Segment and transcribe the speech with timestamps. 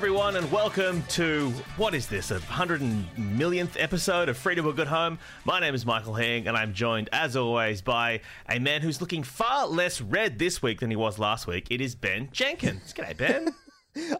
[0.00, 2.80] everyone, and welcome to what is this, a hundred
[3.18, 5.18] millionth episode of Free to a Good Home?
[5.44, 9.22] My name is Michael Hing, and I'm joined, as always, by a man who's looking
[9.22, 11.66] far less red this week than he was last week.
[11.68, 12.94] It is Ben Jenkins.
[12.96, 13.54] G'day, Ben.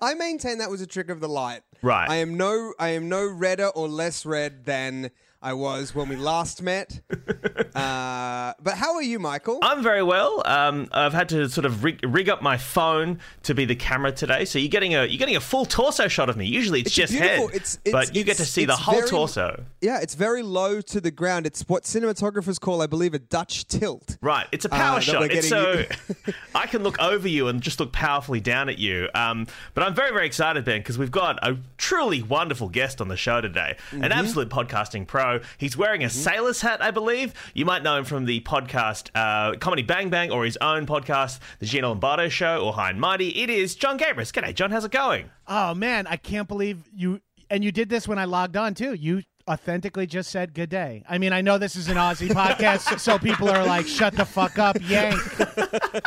[0.03, 1.63] I maintain that was a trick of the light.
[1.81, 2.11] Right.
[2.11, 5.11] I am no I am no redder or less red than
[5.43, 7.01] I was when we last met.
[7.75, 9.59] uh, but how are you, Michael?
[9.63, 10.43] I'm very well.
[10.47, 14.13] Um, I've had to sort of rig, rig up my phone to be the camera
[14.13, 16.45] today, so you're getting a you're getting a full torso shot of me.
[16.47, 19.09] Usually it's, It's just head, It's- it's- but you get to see the whole very-
[19.09, 19.65] torso.
[19.81, 21.47] yeah, it's very low to the ground.
[21.47, 24.19] It's what cinematographers call, I believe, a Dutch tilt.
[24.21, 25.31] Right, it's a power Uh, shot.
[25.31, 25.85] It's so
[26.55, 29.09] I can look over you and just look powerfully down at you.
[29.15, 33.09] Um, but I'm very, very excited, Ben, because we've got a truly wonderful guest on
[33.09, 34.05] the show today, Mm-hmm.
[34.05, 35.30] an absolute podcasting pro.
[35.59, 37.33] He's wearing a sailor's hat, I believe.
[37.55, 41.39] You might know him from the podcast uh, Comedy Bang Bang or his own podcast,
[41.61, 43.29] The Gino Lombardo Show or High and Mighty.
[43.41, 44.33] It is Jon Gabrus.
[44.33, 44.71] G'day, John.
[44.71, 45.31] How's it going?
[45.47, 48.95] Oh man, I can't believe you and you did this when I logged on too.
[48.95, 51.03] You authentically just said good day.
[51.09, 54.25] I mean, I know this is an Aussie podcast, so people are like, shut the
[54.25, 55.19] fuck up, yank.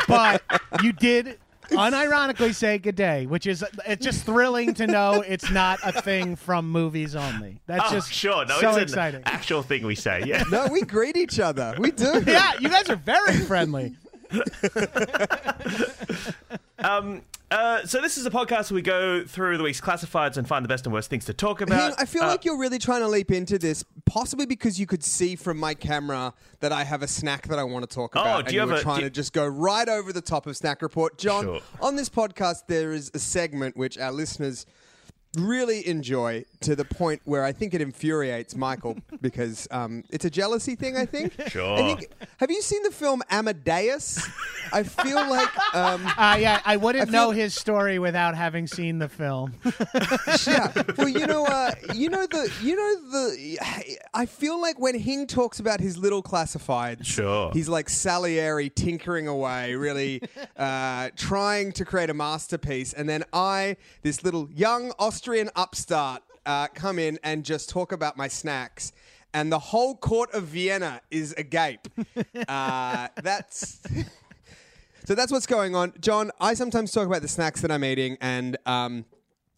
[0.07, 0.41] But
[0.81, 1.39] you did
[1.73, 6.35] unironically say good day, which is it's just thrilling to know it's not a thing
[6.35, 7.59] from movies only.
[7.65, 8.45] That's oh, just sure.
[8.45, 9.21] No, so it's exciting.
[9.21, 10.23] an actual thing we say.
[10.25, 10.43] Yeah.
[10.51, 11.75] No, we greet each other.
[11.77, 12.23] We do.
[12.25, 13.95] yeah, you guys are very friendly.
[16.83, 17.21] Um,
[17.53, 20.65] Uh, so this is a podcast where we go through the week's classifieds and find
[20.65, 21.93] the best and worst things to talk about.
[21.99, 25.03] I feel Uh, like you're really trying to leap into this, possibly because you could
[25.03, 28.25] see from my camera that I have a snack that I want to talk about.
[28.25, 28.45] Oh, about.
[28.45, 30.47] do and you have were a- trying you- to just go right over the top
[30.47, 31.19] of Snack Report.
[31.19, 31.59] John, Sure.
[31.79, 34.65] on this podcast, there is a segment which our listeners
[35.37, 40.29] really enjoy to the point where I think it infuriates Michael because um, it's a
[40.29, 41.33] jealousy thing, I think.
[41.49, 41.73] Sure.
[41.73, 44.25] I think, have you seen the film Amadeus?
[44.71, 45.49] I feel like.
[45.75, 49.53] Um, Uh, yeah, I wouldn't I feel- know his story without having seen the film.
[50.47, 50.71] yeah.
[50.97, 53.57] Well, you know, uh, you know the, you know the.
[54.13, 57.51] I feel like when Hing talks about his little classified, Sure.
[57.53, 60.21] he's like Salieri tinkering away, really
[60.57, 65.22] uh, trying to create a masterpiece, and then I, this little young Austrian
[65.55, 68.91] upstart, uh, come in and just talk about my snacks.
[69.33, 71.87] And the whole court of Vienna is agape.
[72.47, 73.79] Uh, that's
[75.05, 76.31] so that's what's going on, John.
[76.39, 79.05] I sometimes talk about the snacks that I'm eating, and um,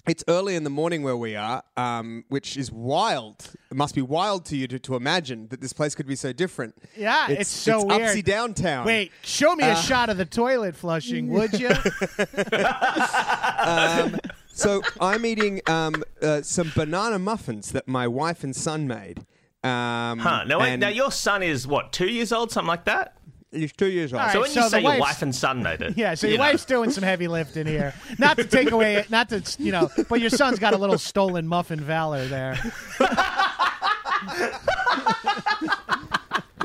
[0.08, 3.52] it's early in the morning where we are, um, which is wild.
[3.72, 6.32] It must be wild to you to, to imagine that this place could be so
[6.32, 6.76] different.
[6.96, 8.02] Yeah, it's, so it's weird.
[8.02, 8.86] Upsy downtown.
[8.86, 11.70] Wait, show me a shot of the toilet flushing, would you?
[14.56, 19.20] So I'm eating um, uh, some banana muffins that my wife and son made.
[19.64, 20.44] Um, Huh.
[20.46, 23.18] Now, wait, and now your son is what, two years old, something like that?
[23.52, 24.22] he's two years old.
[24.22, 25.98] All So right, when so you the say your wife's- wife and son made it,
[25.98, 26.46] yeah, so you your know.
[26.50, 27.94] wife's doing some heavy lifting here.
[28.20, 30.98] Not to take away, it not to, you know, but your son's got a little
[30.98, 32.58] stolen muffin valor there.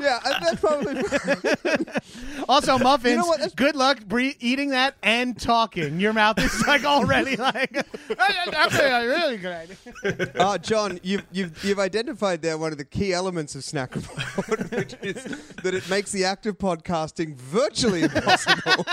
[0.01, 1.03] Yeah, uh, that's probably.
[2.49, 5.99] Also, muffins, You know what, that's- good luck bre- eating that and talking.
[5.99, 7.71] Your mouth is like already like,
[8.17, 9.51] that's a really good
[10.03, 10.31] idea.
[10.35, 14.71] Oh, John, you've, you've, you've identified there one of the key elements of Snack Report,
[14.71, 15.23] which is
[15.63, 18.85] that it makes the act of podcasting virtually impossible.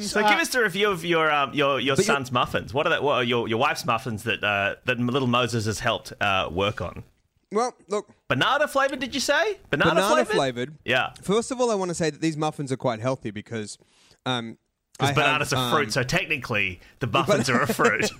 [0.00, 2.74] So give us a review of your um, your your son's muffins.
[2.74, 3.02] What are that?
[3.02, 6.80] What are your your wife's muffins that uh, that little Moses has helped uh, work
[6.82, 7.04] on?
[7.52, 8.98] Well, look, Banana flavored?
[8.98, 10.76] Did you say banana, banana flavored?
[10.84, 13.78] Yeah, First of all, I want to say that these muffins are quite healthy because.
[14.26, 14.58] Um,
[14.98, 15.92] because have, bananas are um, fruit.
[15.92, 18.10] So technically, the muffins are a fruit.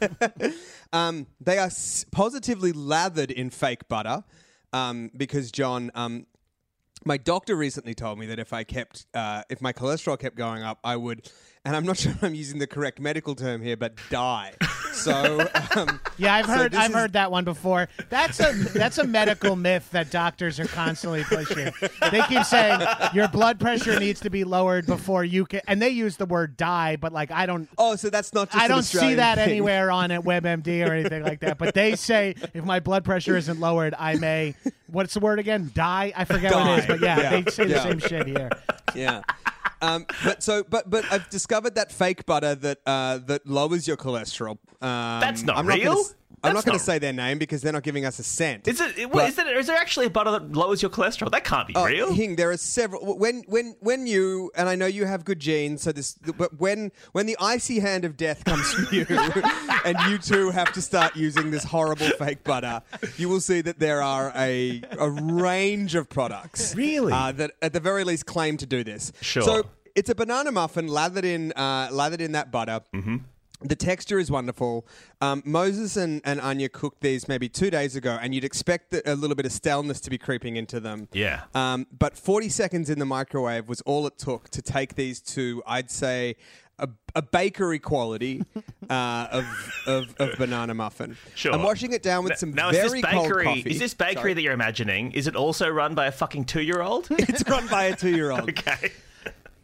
[0.94, 4.25] Um, they are s- positively lathered in fake butter
[4.75, 6.26] um, because, John, um,
[7.04, 10.62] my doctor recently told me that if I kept, uh, if my cholesterol kept going
[10.62, 11.31] up, I would,
[11.64, 14.52] and I'm not sure I'm using the correct medical term here, but die.
[14.92, 15.40] So,
[15.76, 17.88] um, Yeah, I've So heard I've is- heard that one before.
[18.10, 21.72] That's a that's a medical myth that doctors are constantly pushing.
[22.10, 22.80] They keep saying
[23.14, 26.56] your blood pressure needs to be lowered before you can, and they use the word
[26.56, 27.68] die, but like I don't.
[27.78, 29.48] oh, so that's not just I don't see that thing.
[29.48, 31.58] anywhere on a WebMD or anything like that.
[31.58, 34.54] But they say if my blood pressure isn't lowered, I may.
[34.88, 35.70] What's the word again?
[35.74, 36.12] Die.
[36.15, 37.41] I forget what it is, but yeah, Yeah.
[37.41, 38.50] they say the same shit here.
[38.94, 39.22] yeah.
[39.82, 43.96] Um, but so, but but I've discovered that fake butter that uh, that lowers your
[43.96, 44.52] cholesterol.
[44.80, 45.84] Um, That's not I'm Not real?
[45.94, 46.14] gonna, s-
[46.44, 48.66] I'm That's not going to say their name because they're not giving us a cent.
[48.66, 48.97] Is it?
[48.97, 51.30] But- What, is, there, is there actually a butter that lowers your cholesterol?
[51.30, 52.12] That can't be Oh, real.
[52.12, 53.16] Hing, there are several.
[53.16, 56.15] When when when you and I know you have good genes, so this.
[56.15, 59.06] But when when the icy hand of death comes from you,
[59.84, 62.83] and you too have to start using this horrible fake butter,
[63.16, 67.12] you will see that there are a a range of products, Really?
[67.12, 69.12] uh, that at the very least claim to do this.
[69.21, 69.42] Sure.
[69.42, 69.62] So
[69.94, 72.80] it's a banana muffin lathered in uh, lathered in that butter.
[72.94, 73.16] Mm-hmm.
[73.64, 74.86] The texture is wonderful.
[75.20, 79.14] Um, Moses and, and Anya cooked these maybe two days ago, and you'd expect a
[79.14, 81.09] little bit of staleness to be creeping into them.
[81.12, 81.42] Yeah.
[81.54, 85.62] Um, but 40 seconds in the microwave was all it took to take these to,
[85.66, 86.36] I'd say,
[86.78, 88.44] a, a bakery quality
[88.91, 91.16] uh, of, of, of banana muffin.
[91.34, 91.53] Sure.
[91.53, 93.70] I'm washing it down with some now, is very this cold coffee.
[93.70, 94.34] Is this bakery Sorry.
[94.34, 95.12] that you're imagining?
[95.12, 97.08] Is it also run by a fucking two-year-old?
[97.10, 98.48] it's run by a two-year-old.
[98.50, 98.92] okay.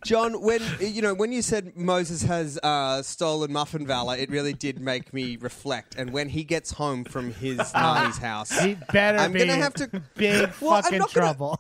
[0.09, 4.55] John, when you know when you said Moses has uh, stolen muffin valor, it really
[4.55, 5.97] did make me reflect.
[5.97, 9.75] And when he gets home from his nanny's house, He better I'm be gonna have
[9.75, 11.59] to- big Well, I'm fucking not gonna- trouble.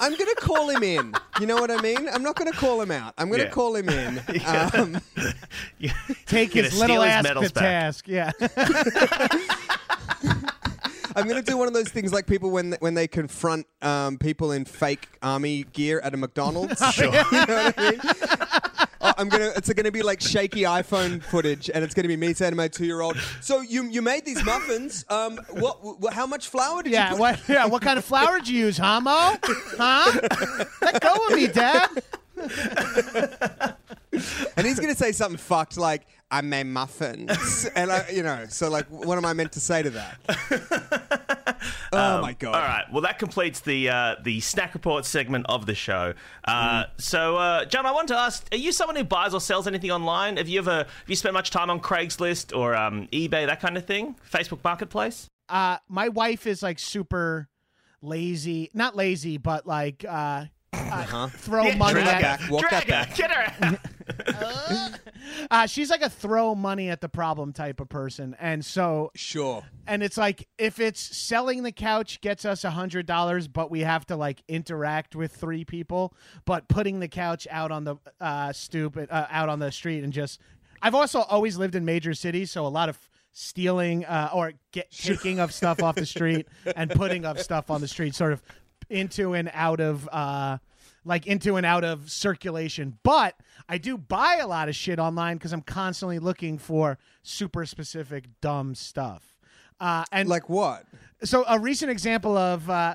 [0.00, 1.12] I'm going to call him in.
[1.40, 2.08] You know what I mean?
[2.08, 3.14] I'm not going to call him out.
[3.18, 3.50] I'm going to Yeah.
[3.50, 4.18] call him in.
[4.46, 5.00] Um,
[6.26, 7.62] Take Gonna his little steal his ass medals to back.
[7.62, 8.06] task.
[8.08, 8.30] Yeah.
[11.16, 14.18] I'm going to do one of those things like people when when they confront um,
[14.18, 16.80] people in fake army gear at a McDonald's.
[16.92, 17.06] Sure.
[17.12, 18.00] you know what I mean?
[19.04, 19.50] Oh, I'm gonna.
[19.56, 22.68] It's gonna be like shaky iPhone footage, and it's gonna be me saying to my
[22.68, 25.04] two-year-old, "So you you made these muffins?
[25.08, 26.12] Um, what?
[26.14, 27.10] how much flour did you Yeah.
[27.10, 27.40] put?" What?
[27.48, 27.66] Yeah.
[27.66, 29.10] What kind of flour did you use, Homo?
[29.42, 30.20] Huh?
[30.82, 31.88] Let go of me, Dad.
[34.56, 38.68] And he's gonna say something fucked like, "I made muffins," and I, you know, so
[38.68, 40.18] like, what am I meant to say to that?
[41.92, 42.54] oh my god!
[42.54, 42.84] All right.
[42.92, 46.14] Well, that completes the uh, the snack report segment of the show.
[46.44, 49.66] Uh, So, uh, John, I wanted to ask: Are you someone who buys or sells
[49.66, 50.36] anything online?
[50.36, 53.76] Have you ever have you spent much time on Craigslist or um, eBay, that kind
[53.76, 54.16] of thing?
[54.30, 55.26] Facebook Marketplace?
[55.48, 57.48] Uh, my wife is like super
[58.02, 58.70] lazy.
[58.74, 60.04] Not lazy, but like
[60.72, 62.40] uh, uh throw Yeah, money drag at.
[62.40, 62.52] her.
[62.52, 63.14] Walk drag that her.
[63.16, 63.78] Get her.
[64.34, 64.98] out.
[65.50, 69.62] Uh, she's like a throw money at the problem type of person, and so Sure.
[69.86, 73.80] and it's like if it's selling the couch gets us a hundred dollars but we
[73.80, 76.14] have to like interact with three people
[76.44, 80.12] but putting the couch out on the uh stoop uh, out on the street and
[80.12, 80.40] just
[80.82, 82.98] i've also always lived in major cities so a lot of
[83.32, 86.46] stealing uh, or get taking of stuff off the street
[86.76, 88.42] and putting of stuff on the street sort of
[88.92, 90.58] into and out of uh
[91.04, 92.96] like into and out of circulation.
[93.02, 93.34] But
[93.68, 98.26] I do buy a lot of shit online because I'm constantly looking for super specific
[98.40, 99.24] dumb stuff.
[99.80, 100.84] Uh, and Like what?
[101.24, 102.94] so a recent example of uh,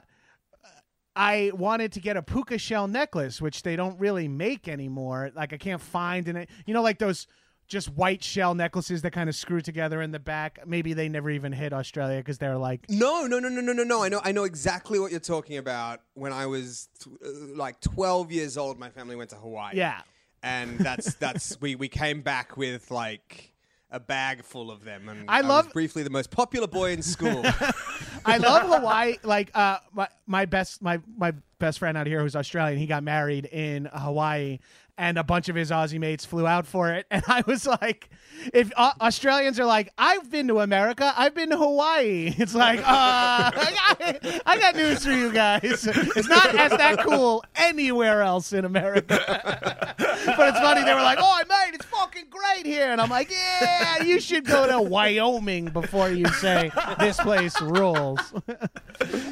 [1.16, 5.32] I wanted to get a puka shell necklace, which they don't really make anymore.
[5.36, 6.50] Like I can't find in it.
[6.66, 7.28] You know, like those
[7.68, 10.60] just white shell necklaces that kind of screw together in the back.
[10.66, 13.84] Maybe they never even hit Australia because they're like No, no, no, no, no, no,
[13.84, 14.04] no.
[14.04, 16.00] I know, I know exactly what you're talking about.
[16.14, 19.76] When I was t- uh, like 12 years old, my family went to Hawaii.
[19.76, 20.02] yeah.
[20.44, 23.54] and that's that's we we came back with like
[23.90, 27.02] a bag full of them, and I was love- briefly the most popular boy in
[27.02, 27.42] school.
[28.26, 29.16] I love Hawaii.
[29.24, 32.80] Like uh, my my best my my best friend out here who's Australian.
[32.80, 34.60] He got married in Hawaii,
[34.98, 37.06] and a bunch of his Aussie mates flew out for it.
[37.18, 38.10] And I was like,
[38.54, 42.36] if uh, Australians are like, I've been to America, I've been to Hawaii.
[42.38, 45.88] It's like, uh, I, got, I got news for you guys.
[45.88, 49.18] It's not as that cool anywhere else in America.
[50.36, 50.84] but it's funny.
[50.84, 54.46] They were like, "Oh, mate, it's fucking great here," and I'm like, "Yeah, you should
[54.46, 58.20] go to Wyoming before you say this place rules."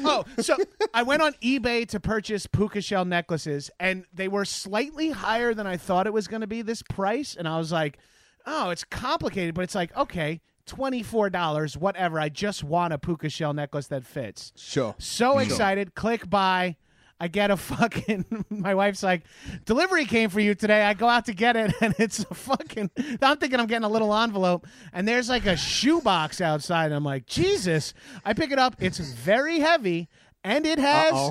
[0.04, 0.56] oh, so
[0.94, 5.66] I went on eBay to purchase puka shell necklaces, and they were slightly higher than
[5.66, 6.62] I thought it was going to be.
[6.62, 7.98] This price, and I was like,
[8.46, 10.40] "Oh, it's complicated," but it's like, okay.
[10.66, 12.18] Twenty-four dollars, whatever.
[12.18, 14.52] I just want a puka shell necklace that fits.
[14.56, 14.96] sure.
[14.98, 15.94] So excited.
[15.94, 16.74] Click buy.
[17.20, 18.44] I get a fucking.
[18.50, 19.22] My wife's like,
[19.64, 20.82] delivery came for you today.
[20.82, 22.90] I go out to get it, and it's a fucking.
[23.22, 26.86] I'm thinking I'm getting a little envelope, and there's like a shoebox outside.
[26.86, 27.94] And I'm like, Jesus.
[28.24, 28.74] I pick it up.
[28.80, 30.08] It's very heavy,
[30.42, 31.30] and it has Uh-oh.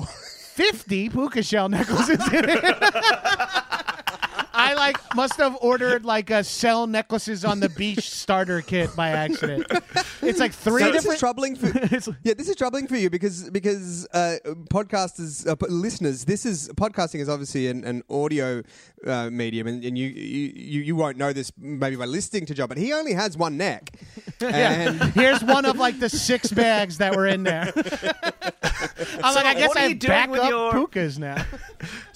[0.54, 2.64] 50 puka shell necklaces in it.
[4.70, 9.10] I like must have ordered like a sell necklaces on the beach starter kit by
[9.10, 9.66] accident.
[10.22, 11.14] It's like three So this different.
[11.14, 11.66] is troubling for
[12.24, 12.34] yeah.
[12.34, 14.36] This is troubling for you because because uh,
[14.70, 18.62] podcasters, uh, listeners, this is podcasting is obviously an, an audio
[19.06, 22.54] uh, medium, and, and you, you you you won't know this maybe by listening to
[22.54, 23.92] John, but he only has one neck.
[24.38, 24.92] Yeah.
[25.14, 27.72] Here's one of like the six bags that were in there.
[27.74, 31.18] I'm like, I guess what are I you have doing back with up your- pukas
[31.18, 31.42] now.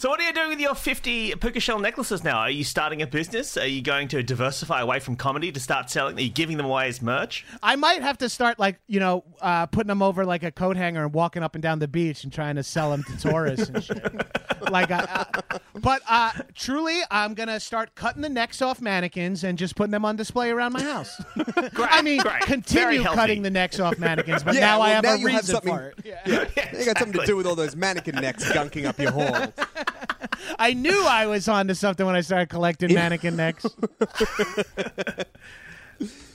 [0.00, 2.38] So, what are you doing with your 50 puka shell necklaces now?
[2.38, 3.58] Are you starting a business?
[3.58, 6.16] Are you going to diversify away from comedy to start selling?
[6.16, 7.44] Are you giving them away as merch?
[7.62, 10.78] I might have to start like you know uh, putting them over like a coat
[10.78, 13.68] hanger and walking up and down the beach and trying to sell them to tourists
[13.68, 14.26] and shit.
[14.70, 19.56] Like, uh, uh, but uh, truly, I'm gonna start cutting the necks off mannequins and
[19.58, 21.20] just putting them on display around my house.
[21.76, 22.42] I mean, great.
[22.42, 25.36] Continue cutting the necks off mannequins, but Yeah, now I have now a you have
[25.40, 25.98] reason something- for it.
[26.04, 26.46] Yeah.
[26.78, 29.52] you got something to do with all those mannequin necks gunking up your hall.
[30.58, 33.66] I knew I was onto something when I started collecting mannequin necks.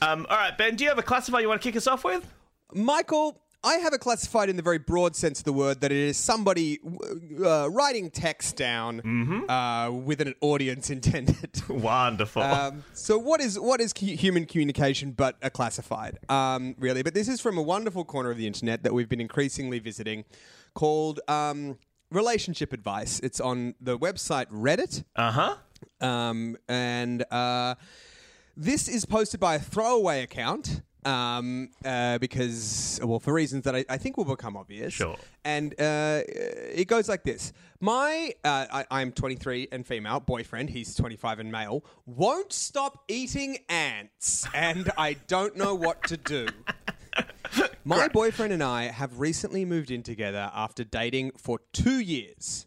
[0.02, 2.04] Um, all right, Ben, do you have a classifier you want to kick us off
[2.04, 2.32] with?
[2.72, 5.98] Michael, I have it classified in the very broad sense of the word that it
[5.98, 6.78] is somebody
[7.44, 9.50] uh, writing text down Mm-hmm.
[9.50, 11.68] uh, with an audience intended.
[11.68, 12.44] Wonderful.
[12.44, 17.02] Um, so what is what is cu- human communication but a classified, um, really?
[17.02, 20.26] But this is from a wonderful corner of the internet that we've been increasingly visiting,
[20.76, 21.80] called um,
[22.12, 23.20] relationship advice.
[23.22, 25.56] It's on the website Reddit, Uh huh.
[26.08, 27.76] um, and uh,
[28.56, 30.82] this is posted by a throwaway account.
[31.06, 34.92] Um, uh, because, well, for reasons that I, I think will become obvious.
[34.92, 35.16] Sure.
[35.44, 40.96] And uh, it goes like this My, uh, I, I'm 23 and female, boyfriend, he's
[40.96, 46.48] 25 and male, won't stop eating ants, and I don't know what to do.
[47.86, 52.66] My boyfriend and I have recently moved in together after dating for two years.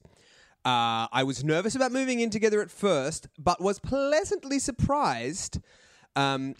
[0.64, 5.60] Uh, I was nervous about moving in together at first, but was pleasantly surprised
[6.14, 6.54] um,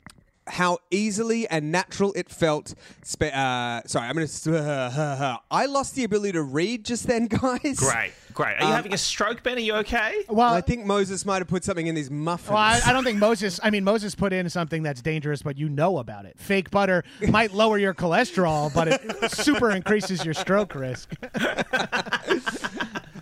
[0.49, 2.75] how easily and natural it felt.
[3.05, 5.41] Spe- uh, sorry, I'm going to.
[5.51, 7.79] I lost the ability to read just then, guys.
[7.79, 8.57] Great, great.
[8.57, 9.57] Are you Um, having a stroke, Ben?
[9.57, 10.23] Are you okay?
[10.29, 12.49] Well, I think Moses might have put something in these muffins.
[12.51, 13.61] Well, I, I don't think Moses.
[13.63, 16.39] I mean, Moses put in something that's dangerous, but you know about it.
[16.39, 21.13] Fake butter might lower your cholesterol, but it super increases your stroke risk.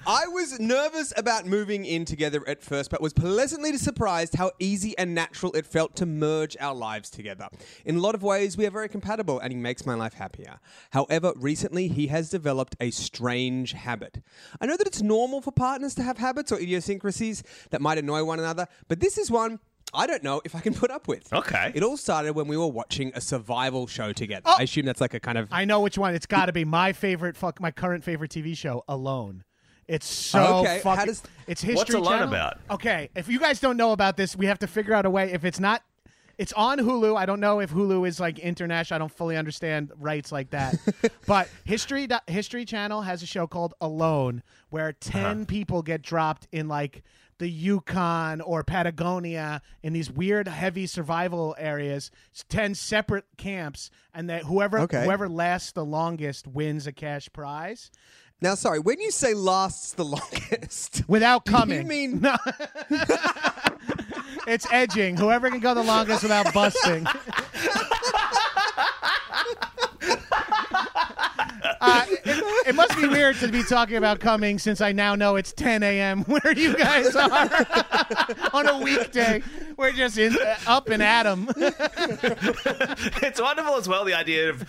[0.08, 4.96] I was nervous about moving in together at first, but was pleasantly surprised how easy
[4.96, 7.48] and natural it felt to merge our lives together.
[7.84, 10.60] In a lot of ways, we are very compatible, and he makes my life happier.
[10.92, 14.22] However, recently he has developed a strange habit.
[14.60, 18.22] I know that it's normal for partners to have habits or idiosyncrasies that might annoy
[18.22, 19.58] one another, but this is one.
[19.92, 21.32] I don't know if I can put up with.
[21.32, 21.72] Okay.
[21.74, 24.42] It all started when we were watching a survival show together.
[24.44, 24.56] Oh.
[24.56, 26.14] I assume that's like a kind of I know which one.
[26.14, 27.36] It's got to be my favorite.
[27.36, 29.42] Fuck, my current favorite TV show, Alone.
[29.88, 31.06] It's so Okay, how fucking.
[31.06, 31.76] does- it's history.
[31.76, 32.28] What's Alone Channel.
[32.28, 32.58] about?
[32.70, 35.32] Okay, if you guys don't know about this, we have to figure out a way.
[35.32, 35.82] If it's not,
[36.38, 37.16] it's on Hulu.
[37.16, 38.96] I don't know if Hulu is like international.
[38.96, 40.76] I don't fully understand rights like that.
[41.26, 45.44] but History History Channel has a show called Alone, where 10 uh-huh.
[45.46, 47.02] people get dropped in like
[47.38, 52.10] the Yukon or Patagonia in these weird, heavy survival areas.
[52.30, 55.04] It's ten separate camps, and that whoever Okay.
[55.04, 57.90] whoever lasts the longest wins a cash prize.
[58.40, 58.54] Now.
[58.54, 62.36] Sorry, when you say lasts the longest, Without coming, you mean no.
[64.46, 65.16] it's edging.
[65.16, 67.06] Whoever can go the longest without busting.
[71.80, 75.36] Uh, it, it must be weird to be talking about coming since I now know
[75.36, 76.22] it's 10 a.m.
[76.26, 77.66] where you guys are
[78.52, 79.42] on a weekday.
[79.76, 81.48] We're just in, uh, up and at 'em.
[83.22, 84.60] it's wonderful as well the idea of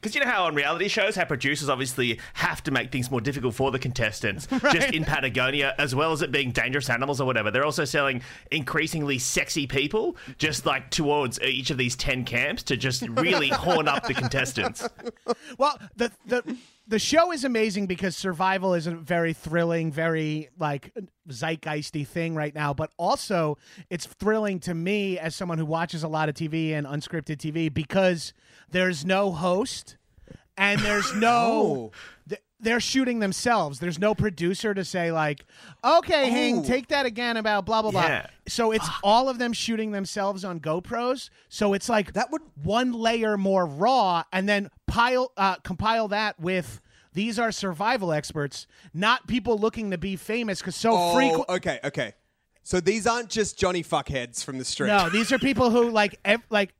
[0.00, 3.20] because you know how on reality shows how producers obviously have to make things more
[3.20, 7.24] difficult for the contestants just in patagonia as well as it being dangerous animals or
[7.24, 12.62] whatever they're also selling increasingly sexy people just like towards each of these 10 camps
[12.62, 14.88] to just really horn up the contestants
[15.58, 16.56] Well, the the
[16.86, 20.92] the show is amazing because survival is a very thrilling, very like
[21.28, 22.72] zeitgeisty thing right now.
[22.72, 23.58] But also,
[23.90, 27.72] it's thrilling to me as someone who watches a lot of TV and unscripted TV
[27.72, 28.32] because
[28.70, 29.96] there's no host
[30.56, 31.30] and there's no.
[31.30, 31.92] Oh.
[32.28, 33.78] th- They're shooting themselves.
[33.78, 35.44] There's no producer to say like,
[35.84, 36.64] "Okay, Hing, Oh.
[36.64, 38.22] take that again about blah blah Yeah.
[38.22, 41.30] blah." So it's all of them shooting themselves on GoPros.
[41.48, 46.40] So it's like That would- one layer more raw and then pile uh, compile that
[46.40, 46.80] with
[47.12, 51.78] these are survival experts not people looking to be famous because so Oh, frequent okay,
[51.84, 52.14] okay.
[52.62, 54.88] So these aren't just Johnny fuckheads from the street.
[54.88, 56.74] no these are people who like ev- like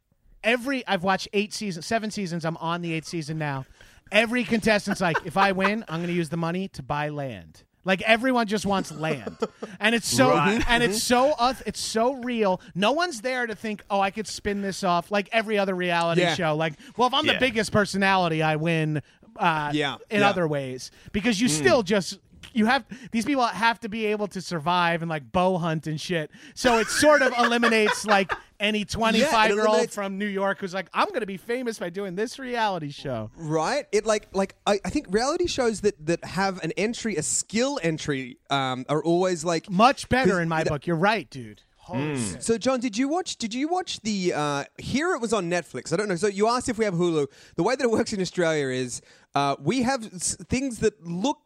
[0.44, 3.64] every i've watched eight seasons seven seasons i'm on the eighth season now
[4.12, 7.62] every contestant's like if i win i'm going to use the money to buy land
[7.84, 9.36] like everyone just wants land
[9.80, 10.62] and it's so Right.
[10.68, 14.26] and it's so uth- it's so real no one's there to think oh i could
[14.26, 16.34] spin this off like every other reality Yeah.
[16.34, 17.34] show like well if i'm Yeah.
[17.34, 19.02] the biggest personality i win
[19.36, 20.28] uh, Yeah, in yeah.
[20.30, 21.54] other ways because you Hmm.
[21.54, 22.18] still just
[22.58, 26.00] you have these people have to be able to survive and like bow hunt and
[26.00, 30.74] shit so it sort of eliminates like any 25 year old from new york who's
[30.74, 33.86] like i'm gonna be famous by doing this reality show Right?
[33.92, 37.78] It like like I, I think reality shows that that have an entry, a skill
[37.82, 42.42] entry, um, are always like much better in my it- book you're right dude shit.
[42.42, 43.36] So, John, did you watch?
[43.36, 44.34] Did you watch the?
[44.34, 45.90] Uh, here it was on Netflix.
[45.90, 46.16] I don't know.
[46.16, 47.28] So you asked if we have Hulu.
[47.56, 49.00] The way that it works in Australia is
[49.34, 51.38] uh, we have s- things that look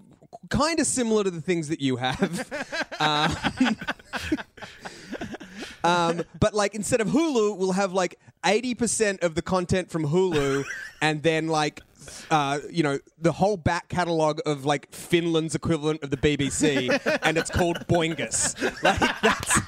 [0.50, 2.46] kind of similar to the things that you have.
[3.00, 3.76] um,
[5.84, 10.06] um, but like instead of Hulu, we'll have like eighty percent of the content from
[10.06, 10.64] Hulu,
[11.00, 11.80] and then like.
[12.32, 16.90] Uh, you know the whole back catalogue of like Finland's equivalent of the BBC,
[17.22, 18.60] and it's called Boingus.
[18.82, 19.60] Like that's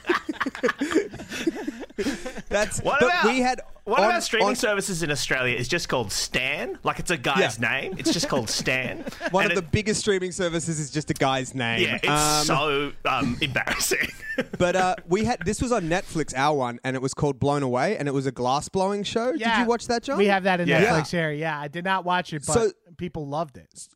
[2.55, 5.57] That's What but about we had One on- of our streaming on- services in Australia
[5.57, 6.79] is just called Stan.
[6.85, 7.71] Like it's a guy's Yeah.
[7.71, 7.95] name.
[7.99, 9.05] It's just called Stan.
[9.33, 11.81] One And of the biggest streaming services is just a guy's name.
[11.83, 14.09] yeah, it's Um, so um, embarrassing.
[14.59, 17.63] But uh, we had this was on Netflix, our one, and it was called Blown
[17.63, 19.33] Away, and it was a glass blowing show.
[19.33, 19.59] Yeah.
[19.59, 20.19] Did you watch that, John?
[20.19, 20.85] We have that in Yeah.
[20.85, 21.31] Netflix here.
[21.31, 23.89] Yeah, I did not watch it, but So- people loved it.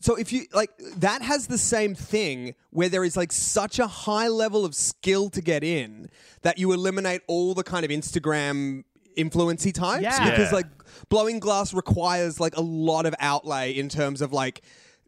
[0.00, 3.86] So if you like that has the same thing where there is like such a
[3.86, 6.08] high level of skill to get in
[6.42, 8.84] that you eliminate all the kind of Instagram
[9.16, 10.30] influency types Yeah.
[10.30, 10.66] because like
[11.08, 14.60] blowing glass requires like a lot of outlay in terms of like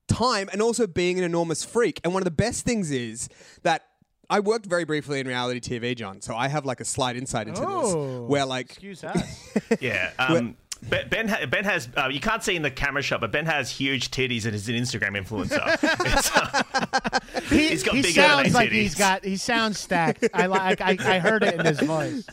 [0.08, 2.00] time and also being an enormous freak.
[2.02, 3.28] And one of the best things is
[3.62, 3.84] that
[4.30, 6.20] I worked very briefly in reality TV, John.
[6.22, 7.82] So I have like a slight insight into Oh.
[8.22, 9.50] this where like Excuse us.
[9.80, 10.10] yeah.
[10.18, 13.32] Um, Ben, ben, ha- ben has, uh, you can't see in the camera shot, but
[13.32, 15.58] Ben has huge titties and is an Instagram influencer.
[16.34, 17.20] Uh,
[17.50, 18.72] He, He's got he bigger sounds eight like titties.
[18.72, 19.24] he's got.
[19.24, 20.24] He sounds stacked.
[20.34, 20.80] I like.
[20.80, 22.24] I, I heard it in his voice.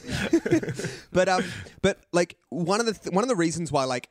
[1.13, 1.43] but um,
[1.81, 4.09] but like one of the th- one of the reasons why like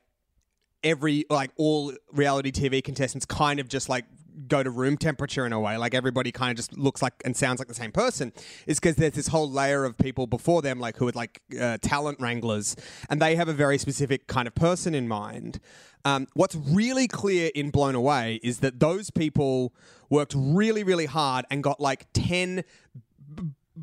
[0.83, 4.05] every like all reality TV contestants kind of just like
[4.49, 7.37] go to room temperature in a way like everybody kind of just looks like and
[7.37, 8.33] sounds like the same person
[8.67, 11.79] is because there's this whole layer of people before them like who are like uh,
[11.81, 12.76] talent wranglers
[13.09, 15.61] and they have a very specific kind of person in mind.
[16.05, 19.73] Um, what's really clear in blown away is that those people
[20.11, 22.64] worked really really hard and got like 10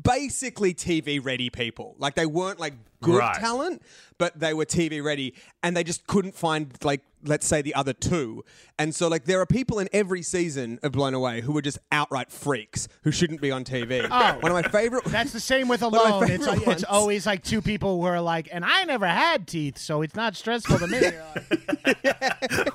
[0.00, 1.94] basically TV ready people.
[1.98, 3.34] Like they weren't like good Right.
[3.36, 3.82] talent,
[4.18, 7.92] but they were TV ready and they just couldn't find like let's say the other
[7.92, 8.44] two.
[8.78, 11.78] And so like there are people in every season of Blown Away who are just
[11.92, 14.06] outright freaks who shouldn't be on TV.
[14.10, 14.38] Oh.
[14.40, 16.30] One of my favorite That's the same with One of my Alone.
[16.30, 19.78] It's, favorite it's always like two people who are like, and I never had teeth,
[19.78, 20.98] so it's not stressful to me.
[21.00, 22.12] You're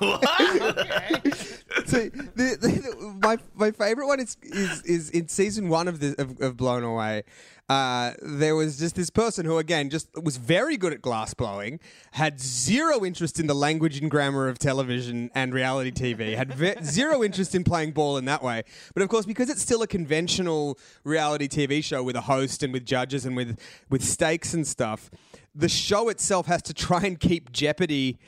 [0.00, 1.34] like,
[1.90, 6.14] so the, the, my my favorite one is is is in season one of the
[6.20, 7.22] of, of Blown Away.
[7.66, 11.80] Uh, there was just this person who, again, just was very good at glass blowing,
[12.12, 16.76] had zero interest in the language and grammar of television and reality TV, had ve-
[16.82, 18.62] zero interest in playing ball in that way.
[18.94, 22.72] But of course, because it's still a conventional reality TV show with a host and
[22.72, 25.10] with judges and with with stakes and stuff,
[25.54, 28.18] the show itself has to try and keep Jeopardy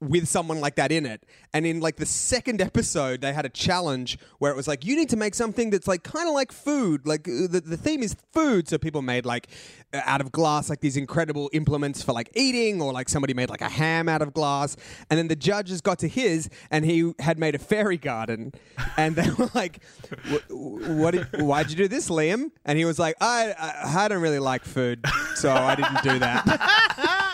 [0.00, 1.24] with someone like that in it.
[1.52, 4.96] And in like the second episode, they had a challenge where it was like, you
[4.96, 7.06] need to make something that's like kind of like food.
[7.06, 8.68] Like uh, the, the theme is food.
[8.68, 9.48] So people made like
[9.92, 13.50] uh, out of glass, like these incredible implements for like eating, or like somebody made
[13.50, 14.76] like a ham out of glass.
[15.10, 18.52] And then the judges got to his, and he had made a fairy garden.
[18.96, 19.82] And they were like,
[20.28, 22.50] "Wh- what did, why'd you do this, Liam?
[22.64, 25.04] And he was like, I, I, I don't really like food,
[25.36, 27.24] so I didn't do that.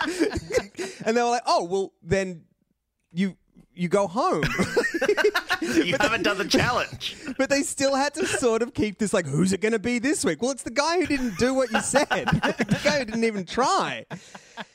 [1.04, 2.42] and they were like, oh, well, then
[3.12, 3.36] you
[3.74, 4.42] you go home.
[5.62, 7.16] you haven't done the challenge.
[7.38, 9.98] but they still had to sort of keep this like, who's it going to be
[9.98, 10.42] this week?
[10.42, 12.06] Well, it's the guy who didn't do what you said.
[12.08, 14.04] the guy who didn't even try.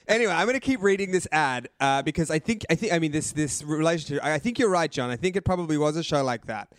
[0.07, 2.99] Anyway, I'm going to keep reading this ad uh, because I think I think I
[2.99, 4.23] mean this this relationship.
[4.23, 5.09] I think you're right, John.
[5.09, 6.69] I think it probably was a show like that.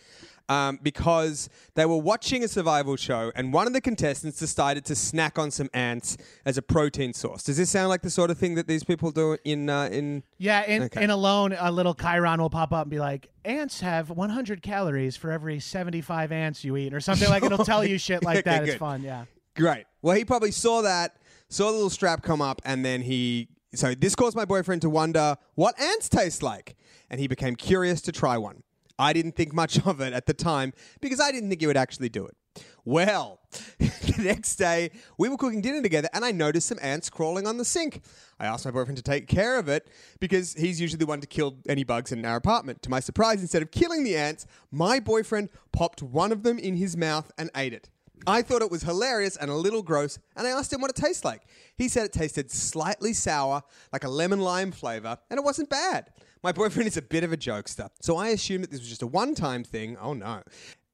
[0.48, 4.94] Um, because they were watching a survival show, and one of the contestants decided to
[4.94, 7.42] snack on some ants as a protein source.
[7.42, 10.22] Does this sound like the sort of thing that these people do in uh, in?
[10.38, 11.02] yeah, in, Okay.
[11.02, 15.16] in Alone, a little Chiron will pop up and be like, ants have 100 calories
[15.16, 18.50] for every 75 ants you eat, or something like It'll tell you shit like Okay,
[18.50, 18.68] that.
[18.68, 19.24] It's fun, yeah.
[19.56, 19.86] Great.
[20.00, 21.16] Well, he probably saw that,
[21.48, 23.48] saw the little strap come up, and then he.
[23.74, 26.76] So this caused my boyfriend to wonder what ants taste like,
[27.10, 28.62] and he became curious to try one.
[28.98, 31.76] I didn't think much of it at the time because I didn't think he would
[31.76, 32.36] actually do it.
[32.84, 33.40] Well,
[33.78, 37.58] the next day we were cooking dinner together and I noticed some ants crawling on
[37.58, 38.00] the sink.
[38.38, 39.88] I asked my boyfriend to take care of it
[40.20, 42.82] because he's usually the one to kill any bugs in our apartment.
[42.82, 46.76] To my surprise, instead of killing the ants, my boyfriend popped one of them in
[46.76, 47.90] his mouth and ate it.
[48.26, 50.96] I thought it was hilarious and a little gross, and I asked him what it
[50.96, 51.42] tastes like.
[51.76, 56.10] He said it tasted slightly sour, like a lemon lime flavor, and it wasn't bad.
[56.46, 59.02] My boyfriend is a bit of a jokester, so I assumed that this was just
[59.02, 59.96] a one time thing.
[60.00, 60.44] Oh no.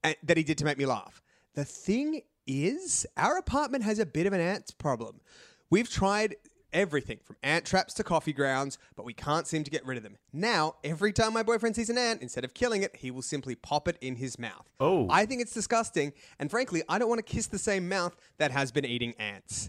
[0.02, 1.20] And that he did to make me laugh.
[1.52, 5.20] The thing is, our apartment has a bit of an ants problem.
[5.68, 6.36] We've tried
[6.72, 10.02] everything from ant traps to coffee grounds, but we can't seem to get rid of
[10.02, 10.16] them.
[10.32, 13.54] Now, every time my boyfriend sees an ant, instead of killing it, he will simply
[13.54, 14.70] pop it in his mouth.
[14.80, 15.06] Oh.
[15.10, 18.52] I think it's disgusting, and frankly, I don't want to kiss the same mouth that
[18.52, 19.68] has been eating ants.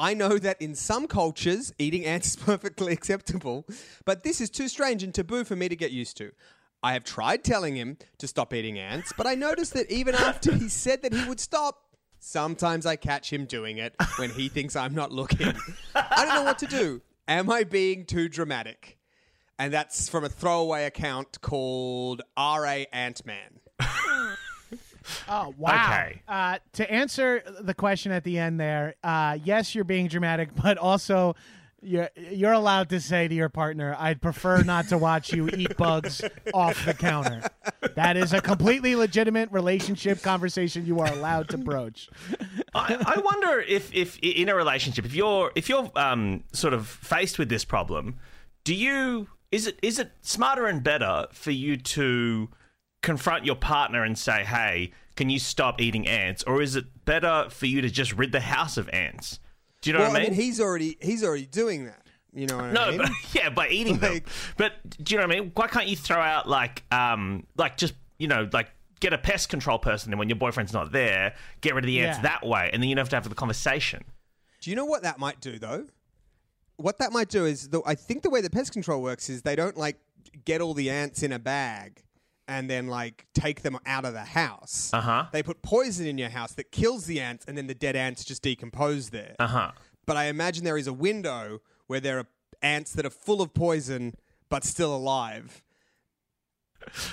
[0.00, 3.66] I know that in some cultures, eating ants is perfectly acceptable,
[4.06, 6.32] but this is too strange and taboo for me to get used to.
[6.82, 10.54] I have tried telling him to stop eating ants, but I noticed that even after
[10.54, 11.82] he said that he would stop,
[12.18, 15.52] sometimes I catch him doing it when he thinks I'm not looking.
[15.94, 17.02] I don't know what to do.
[17.28, 18.96] Am I being too dramatic?
[19.58, 22.86] And that's from a throwaway account called R.A.
[22.90, 23.60] Ant-Man.
[25.28, 25.84] Oh wow!
[25.84, 26.22] Okay.
[26.28, 30.78] Uh, to answer the question at the end there, uh, yes, you're being dramatic, but
[30.78, 31.34] also
[31.82, 35.76] you're you're allowed to say to your partner, "I'd prefer not to watch you eat
[35.76, 37.42] bugs off the counter."
[37.94, 42.08] That is a completely legitimate relationship conversation you are allowed to broach.
[42.74, 46.86] I, I wonder if, if in a relationship, if you're if you're um, sort of
[46.86, 48.16] faced with this problem,
[48.64, 52.48] do you is it is it smarter and better for you to
[53.02, 57.46] confront your partner and say, "Hey, can you stop eating ants?" Or is it better
[57.50, 59.38] for you to just rid the house of ants?
[59.80, 60.34] Do you know well, what I mean?
[60.34, 62.02] he's already he's already doing that.
[62.32, 62.98] You know what I no, mean?
[62.98, 64.20] but, yeah, by eating them.
[64.56, 65.52] But do you know what I mean?
[65.54, 68.68] Why can't you throw out like um like just you know like
[69.00, 72.00] get a pest control person and when your boyfriend's not there, get rid of the
[72.00, 72.22] ants Yeah.
[72.22, 74.04] that way, and then you don't have to have the conversation.
[74.60, 75.86] Do you know what that might do though?
[76.76, 79.42] What that might do is, the, I think the way the pest control works is
[79.42, 79.98] they don't like
[80.44, 82.02] get all the ants in a bag
[82.50, 84.90] and then like take them out of the house.
[84.92, 85.26] Uh huh.
[85.32, 88.24] They put poison in your house that kills the ants, and then the dead ants
[88.24, 89.36] just decompose there.
[89.38, 89.70] Uh huh.
[90.06, 92.26] But I imagine there is a window where there are
[92.62, 94.14] ants that are full of poison
[94.48, 95.62] but still alive.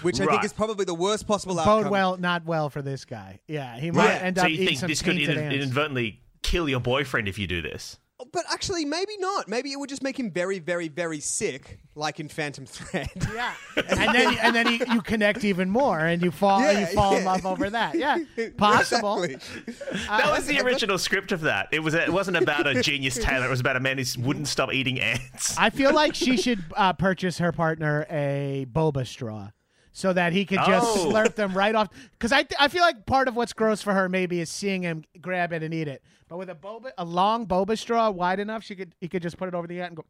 [0.02, 0.32] Which I Right.
[0.32, 1.84] think is probably the worst possible outcome.
[1.84, 3.42] Bode well, not well for this guy.
[3.48, 4.16] Yeah, he might Yeah.
[4.20, 5.56] end So up you eating think some this could tainted inad- ants.
[5.56, 7.98] inadvertently kill your boyfriend if you do this?
[8.32, 9.48] But actually, maybe not.
[9.48, 13.10] Maybe it would just make him very, very, very sick, like in Phantom Thread.
[13.32, 16.86] Yeah, and then and then you, you connect even more, and you fall Yeah, you
[16.88, 17.94] fall in love over that.
[17.94, 18.18] Yeah,
[18.58, 19.24] possible.
[19.24, 19.74] Exactly.
[20.08, 21.68] That was the original script of that.
[21.72, 21.94] It was.
[21.94, 23.46] It wasn't about a genius tailor.
[23.46, 25.56] It was about a man who wouldn't stop eating ants.
[25.58, 29.50] I feel like she should uh, purchase her partner a boba straw.
[29.98, 31.10] So that he could just Oh.
[31.12, 31.90] slurp them right off.
[32.12, 35.04] Because I, I feel like part of what's gross for her maybe is seeing him
[35.20, 36.04] grab it and eat it.
[36.28, 39.38] But with a boba, a long boba straw wide enough, she could he could just
[39.40, 40.06] put it over the ant and go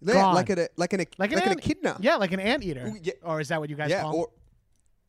[0.00, 0.34] Yeah, Gone.
[0.34, 1.98] like a like an like an, like an, an ant, echidna.
[2.00, 2.86] Yeah, like an anteater.
[2.86, 3.12] Ooh, yeah.
[3.22, 4.00] Or is that what you guys yeah.
[4.00, 4.12] call?
[4.14, 4.18] 'em?
[4.20, 4.28] Or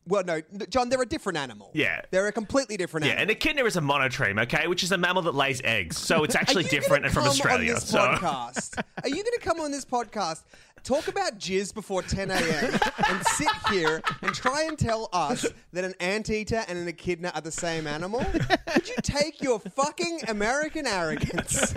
[0.07, 1.71] well, no, John, they're a different animal.
[1.73, 2.01] Yeah.
[2.11, 3.21] they're a completely different Yeah, animal.
[3.23, 5.97] and echidna is a monotreme, okay, which is a mammal that lays eggs.
[5.97, 7.69] So it's Are actually you different gonna and from come Australia.
[7.69, 8.83] On this so podcast?
[9.01, 10.43] Are you going to come on this podcast,
[10.85, 15.83] talk about jizz before 10 a.m., and sit here and try and tell us that
[15.83, 18.23] an anteater and an echidna are the same animal?
[18.67, 21.73] Could you take your fucking American arrogance?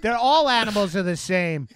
[0.00, 1.68] They're all animals are the same.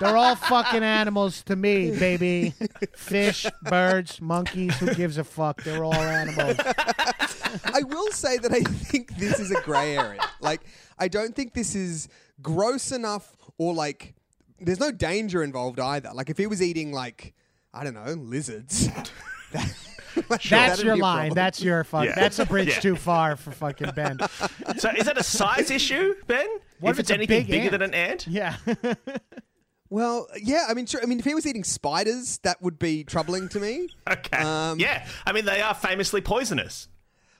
[0.00, 2.54] They're all fucking animals to me, baby.
[2.94, 5.62] Fish, birds, monkeys, who gives a fuck?
[5.62, 6.56] They're all animals.
[7.64, 10.20] I will say that I think this is a grey area.
[10.40, 10.62] Like,
[10.98, 12.08] I don't think this is
[12.42, 14.14] gross enough or like,
[14.60, 16.10] there's no danger involved either.
[16.14, 17.34] Like, if he was eating, like,
[17.72, 18.88] I don't know, lizards.
[19.52, 19.74] that-
[20.28, 21.16] like, That's that'd your line.
[21.16, 21.34] problem.
[21.34, 22.04] That's your fuck.
[22.04, 22.14] Yeah.
[22.14, 22.78] That's a bridge Yeah.
[22.80, 24.18] too far for fucking Ben.
[24.78, 26.46] So is that a size issue, Ben?
[26.80, 27.70] What if if it's it's anything big bigger ant?
[27.72, 28.26] than an ant?
[28.28, 28.56] Yeah.
[29.90, 31.00] Well, yeah, I mean, sure.
[31.02, 33.88] I mean, if he was eating spiders, that would be troubling to me.
[34.10, 34.38] Okay.
[34.38, 35.06] Um, yeah.
[35.26, 36.88] I mean, they are famously poisonous.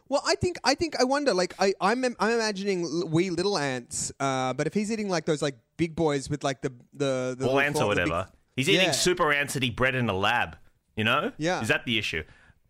[0.08, 1.32] Well, I think, I think, I wonder.
[1.32, 4.12] Like, I, I'm, I'm imagining wee little ants.
[4.20, 7.44] Uh, but if he's eating like those like big boys with like the the, the
[7.46, 8.28] Ball little ants or frog- the big- whatever.
[8.56, 8.92] He's eating Yeah.
[8.92, 10.56] super ants that he bred in a lab.
[10.96, 11.32] You know?
[11.38, 11.60] Yeah.
[11.62, 12.22] Is that the issue?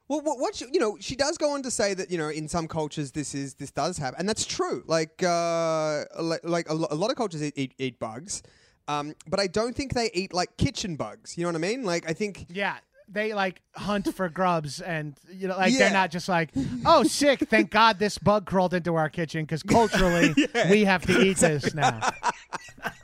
[0.09, 2.29] Well, what, what she, you know, she does go on to say that you know,
[2.29, 4.83] in some cultures, this is this does happen, and that's true.
[4.87, 8.43] Like, uh, like, like a, lo- a lot of cultures eat, eat, eat bugs,
[8.87, 11.37] um, but I don't think they eat like kitchen bugs.
[11.39, 11.85] You know what I mean?
[11.85, 12.77] Like, I think Yeah.
[13.09, 15.79] They like hunt for grubs and you know like Yeah.
[15.79, 16.51] they're not just like
[16.87, 20.35] oh sick thank god this bug crawled into our kitchen because culturally
[20.71, 22.01] we have to eat this now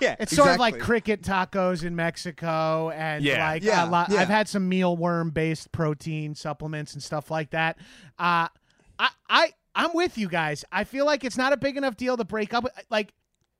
[0.00, 3.48] yeah, It's sort of like cricket tacos in Mexico, and Yeah.
[3.50, 4.10] like Yeah, a lot.
[4.10, 4.20] yeah.
[4.20, 7.78] I've had some mealworm based protein supplements and stuff like that.
[8.18, 8.48] Uh,
[8.98, 10.64] I, I, I'm with you guys.
[10.72, 12.64] I feel like it's not a big enough deal to break up.
[12.90, 13.12] Like,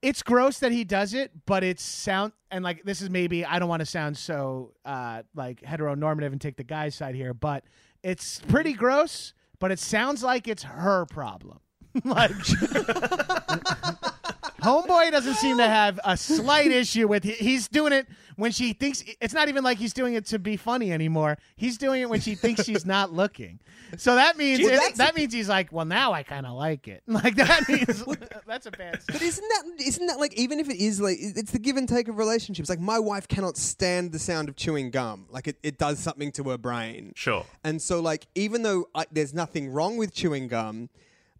[0.04, 3.58] it's gross that he does it, but it's sound and like this is maybe I
[3.58, 7.64] don't want to sound so uh, like heteronormative and take the guy's side here, but
[8.02, 9.32] it's pretty gross.
[9.60, 11.60] But it sounds like it's her problem.
[12.04, 12.32] like
[14.64, 19.04] Homeboy doesn't seem to have a slight issue with he's doing it when she thinks
[19.20, 21.36] it's not even like he's doing it to be funny anymore.
[21.56, 23.60] He's doing it when she thinks she's not looking.
[23.98, 26.54] So that means Well, it- that's- that means he's like, well, now I kind of
[26.54, 27.02] like it.
[27.08, 28.02] Like that means
[28.46, 29.00] that's a bad.
[29.06, 31.88] But isn't that isn't that like even if it is like it's the give and
[31.88, 32.68] take of relationships.
[32.70, 35.26] Like my wife cannot stand the sound of chewing gum.
[35.30, 37.12] Like it, it does something to her brain.
[37.14, 37.44] Sure.
[37.62, 40.88] And so like even though I, there's nothing wrong with chewing gum,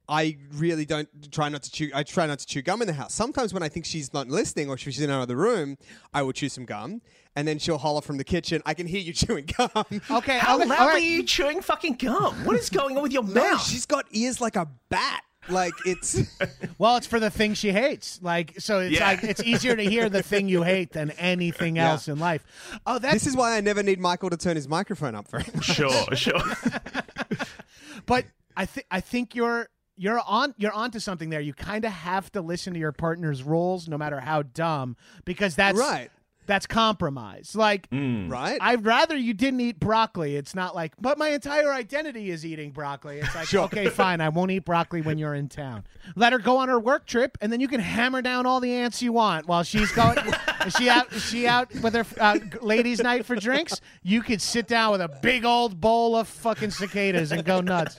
[0.09, 1.91] I really don't try not to chew.
[1.95, 3.15] I try not to chew gum in the house.
[3.15, 5.79] Sometimes when I think she's not listening or she's in another room,
[6.13, 7.01] I will chew some gum,
[7.35, 9.71] and then she'll holler from the kitchen, "I can hear you chewing gum."
[10.11, 12.45] Okay, How okay, loudly all are you chewing fucking gum?
[12.45, 13.63] What is going on with your No, mouth?
[13.67, 15.23] she's got ears like a bat.
[15.49, 16.23] Like it's
[16.79, 18.19] Well, it's for the thing she hates.
[18.23, 19.07] Like, so it's Yeah.
[19.09, 21.91] like it's easier to hear the thing you hate than anything Yeah.
[21.93, 22.43] else in life.
[22.87, 25.41] Oh, that's this is why I never need Michael to turn his microphone up for
[25.41, 25.61] him.
[25.61, 26.41] Sure, sure.
[28.07, 28.25] but
[28.57, 31.41] I think I think you're you're on you're onto something there.
[31.41, 35.55] You kind of have to listen to your partner's rules, no matter how dumb, because
[35.57, 36.11] that's Right.
[36.47, 37.57] That's compromise.
[37.57, 38.59] Like, right?
[38.61, 40.37] I'd rather you didn't eat broccoli.
[40.37, 43.21] It's not like, but my entire identity is eating broccoli.
[43.21, 45.85] It's like, okay, fine, I won't eat broccoli when you're in town.
[46.17, 48.71] Let her go on her work trip, and then you can hammer down all the
[48.75, 50.19] ants you want while she's going.
[50.67, 51.11] is she out?
[51.15, 53.81] Is she out with her uh, ladies' night for drinks?
[54.03, 57.99] You could sit down with a big old bowl of fucking cicadas and go nuts.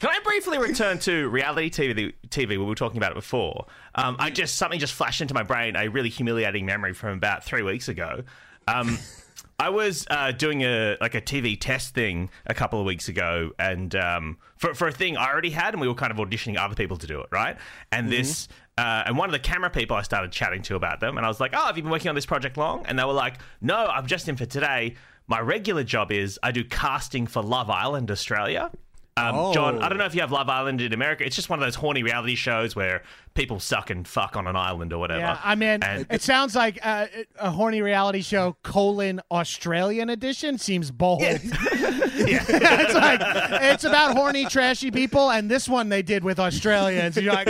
[0.00, 2.12] Can I briefly return to reality TV?
[2.28, 3.66] TV, we were talking about it before.
[3.94, 5.74] Um, I just something just flashed into my brain.
[5.74, 8.22] A really humiliating memory from about three weeks ago.
[8.68, 8.98] Um,
[9.58, 13.52] I was uh, doing a like a TV test thing a couple of weeks ago,
[13.58, 16.58] and um, for for a thing I already had, and we were kind of auditioning
[16.58, 17.56] other people to do it, right?
[17.90, 18.48] And this.
[18.78, 21.30] Uh, and one of the camera people I started chatting to about them, and I
[21.30, 23.38] was like, "Oh, have you been working on this project long?" And they were like,
[23.62, 24.96] "No, I'm just in for today.
[25.26, 28.70] My regular job is I do casting for Love Island Australia."
[29.18, 31.24] Um, John, I don't know if you have Love Island in America.
[31.24, 33.02] It's just one of those horny reality shows where
[33.32, 35.20] people suck and fuck on an island or whatever.
[35.20, 37.06] Yeah, I mean, And- it sounds like uh,
[37.38, 41.22] a horny reality show colon Australian edition seems bold.
[42.18, 43.20] it's like
[43.62, 47.16] it's about horny, trashy people, and this one they did with Australians.
[47.16, 47.48] You're like,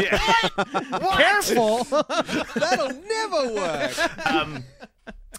[0.90, 1.18] what?
[1.18, 1.84] Careful.
[2.54, 4.26] That'll never work.
[4.26, 4.64] um,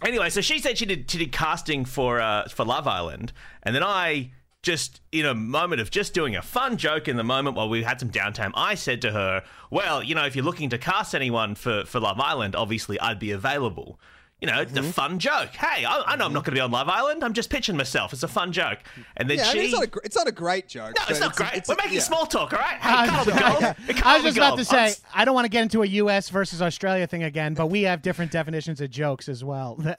[0.04, 3.32] anyway, so she said she did she did casting for uh, for Love Island,
[3.63, 4.32] and then I
[4.68, 7.84] just in a moment of just doing a fun joke in the moment while we
[7.84, 11.16] had some downtime, I said to her, "Well, you know, if you're looking to cast
[11.16, 13.98] anyone for for Love Island, obviously I'd be available."
[14.39, 14.91] You know, it's a mm-hmm.
[14.91, 15.50] fun joke.
[15.56, 17.23] Hey, I, I know I'm not going to be on Love Island.
[17.23, 18.13] I'm just pitching myself.
[18.13, 18.78] It's a fun joke.
[19.15, 19.58] And then Yeah, I she.
[19.58, 20.93] mean, it's, not a, it's not a great joke.
[20.95, 21.47] no, it's but not great.
[21.54, 22.02] it's- We're making yeah.
[22.02, 22.78] small talk, all right?
[22.80, 23.63] Hey, I calm was, the gold.
[23.63, 24.60] I Calm was the just about gold.
[24.60, 26.30] to say, I'm- I don't want to get into a U.S.
[26.30, 29.80] versus Australia thing again, but we have different definitions of jokes as well.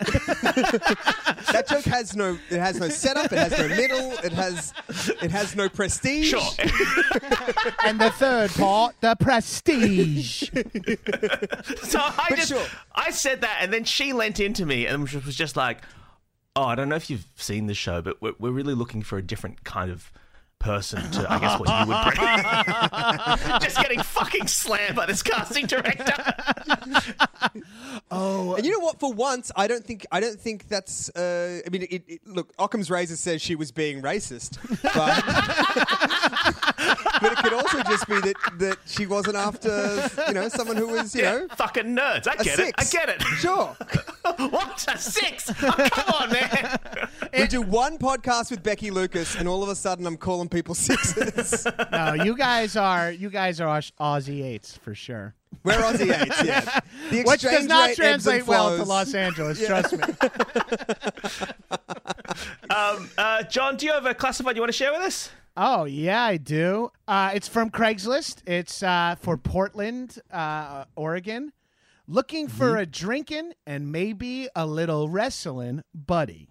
[1.53, 2.39] That joke has no.
[2.51, 3.33] It has no setup.
[3.33, 4.13] It has no middle.
[4.23, 4.75] It has.
[5.23, 6.29] It has no prestige.
[6.29, 6.41] Sure.
[7.85, 10.51] and the third part, the prestige.
[11.85, 12.67] So I But just sure.
[12.95, 15.79] I said that, and then she leant into me and was was just like,
[16.55, 19.19] "Oh, I don't know if you've seen the show, but we're, we're really looking for
[19.19, 20.13] a different kind of."
[20.61, 22.05] Person to, I guess, what you would
[23.47, 23.61] bring.
[23.61, 26.13] Just getting fucking slammed by this casting director.
[28.11, 28.99] Oh, and you know what?
[28.99, 30.07] For once, I don't think.
[30.11, 31.11] I don't think that's.
[31.11, 35.23] Uh, I mean, it, it, look, Occam's razor says she was being racist, but
[36.79, 40.89] but it could also just be that that she wasn't after you know someone who
[40.89, 42.29] was you know fucking nerds.
[42.29, 42.75] I get it.
[42.79, 43.23] I get it.
[43.23, 43.77] Sure.
[44.37, 45.51] what a six?
[45.63, 46.79] Oh, come on, man.
[47.37, 50.75] we do one podcast with Becky Lucas, and all of a sudden, I'm calling people
[50.75, 51.67] sixes.
[51.93, 55.35] no, you guys are you guys are Aussie eights for sure.
[55.65, 56.81] We're Aussie eights, yeah.
[57.11, 58.85] The Which does not rate ebbs and translate well to.
[58.85, 59.65] Los Angeles.
[59.67, 60.05] Trust me.
[62.71, 65.31] Um, uh, John, do you have a classified you want to share with us?
[65.61, 66.93] Oh yeah, I do.
[67.09, 68.43] Uh, it's from Craigslist.
[68.47, 71.53] It's uh, for Portland, uh, Oregon.
[72.07, 72.79] Looking for Mm-hmm.
[72.81, 76.49] a drinking and maybe a little wrestling buddy.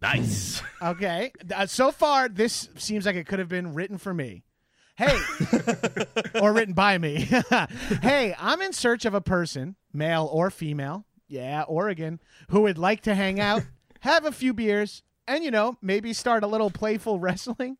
[0.00, 0.62] Nice.
[0.80, 1.32] Okay.
[1.54, 4.42] Uh, so far, this seems like it could have been written for me.
[4.96, 5.16] Hey,
[6.40, 7.28] or written by me.
[8.02, 13.02] hey, I'm in search of a person, male or female, yeah, Oregon, who would like
[13.02, 13.62] to hang out,
[14.00, 17.76] have a few beers, and, you know, maybe start a little playful wrestling,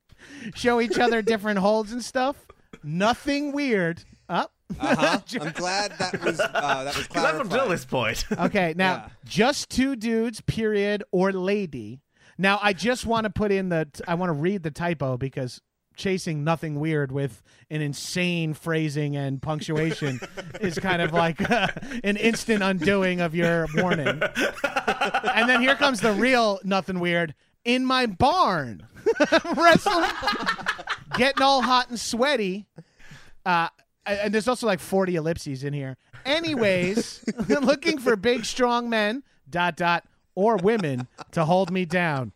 [0.54, 2.36] show each other different holds and stuff.
[2.82, 4.02] Nothing weird.
[4.28, 4.52] Up.
[4.78, 5.18] Uh-huh.
[5.40, 7.70] I'm glad that was uh, that was Because up until clarified.
[7.72, 8.24] this point.
[8.38, 9.08] Okay, now Yeah.
[9.24, 12.00] just two dudes, period, or lady.
[12.38, 13.88] Now I just want to put in the.
[14.06, 15.60] I want to read the typo because
[15.96, 20.18] chasing nothing weird with an insane phrasing and punctuation
[20.60, 21.38] is kind of like
[22.04, 24.06] an instant undoing of your warning.
[25.34, 28.86] and then here comes the real nothing weird in my barn,
[29.56, 30.10] wrestling,
[31.16, 32.66] getting all hot and sweaty.
[33.44, 33.68] Uh,
[34.06, 35.96] and there's also like 40 ellipses in here.
[36.24, 42.32] Anyways, looking for big, strong men, dot, dot, or women to hold me down.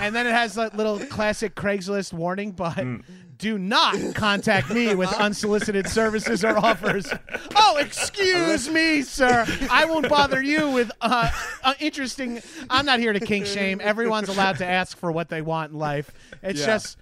[0.00, 2.96] And then it has that little classic Craigslist warning, but Hmm.
[3.38, 7.06] do not contact me with unsolicited services or offers.
[7.56, 9.46] Oh, excuse me, sir.
[9.70, 11.30] I won't bother you with uh,
[11.62, 12.40] uh, interesting.
[12.68, 13.80] I'm not here to kink shame.
[13.82, 16.10] Everyone's allowed to ask for what they want in life.
[16.42, 16.66] It's Yeah.
[16.66, 16.98] just.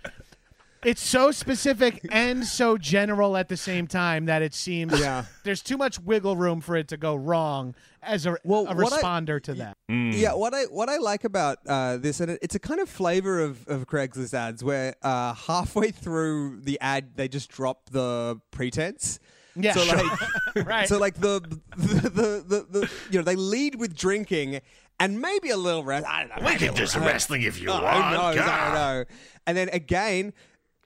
[0.84, 5.24] It's so specific and so general at the same time that it seems Yeah.
[5.44, 8.92] there's too much wiggle room for it to go wrong as a, Well, a what
[8.92, 9.76] I- responder to that.
[9.88, 12.88] Yeah, what I what I like about uh, this, and it, it's a kind of
[12.88, 18.40] flavor of, of Craigslist ads where uh, halfway through the ad they just drop the
[18.50, 19.20] pretense.
[19.54, 19.96] Yeah, So sure.
[19.98, 20.18] like,
[20.66, 20.88] Right.
[20.88, 21.40] so like the
[21.76, 24.60] the, the the the you know they lead with drinking
[24.98, 26.06] and maybe a little rest.
[26.06, 26.48] I don't know.
[26.50, 27.94] We can a do some little- wrestling if you Oh, want.
[28.04, 28.20] who knows?
[28.20, 28.64] I God.
[28.64, 29.04] don't know.
[29.46, 30.34] And then again, it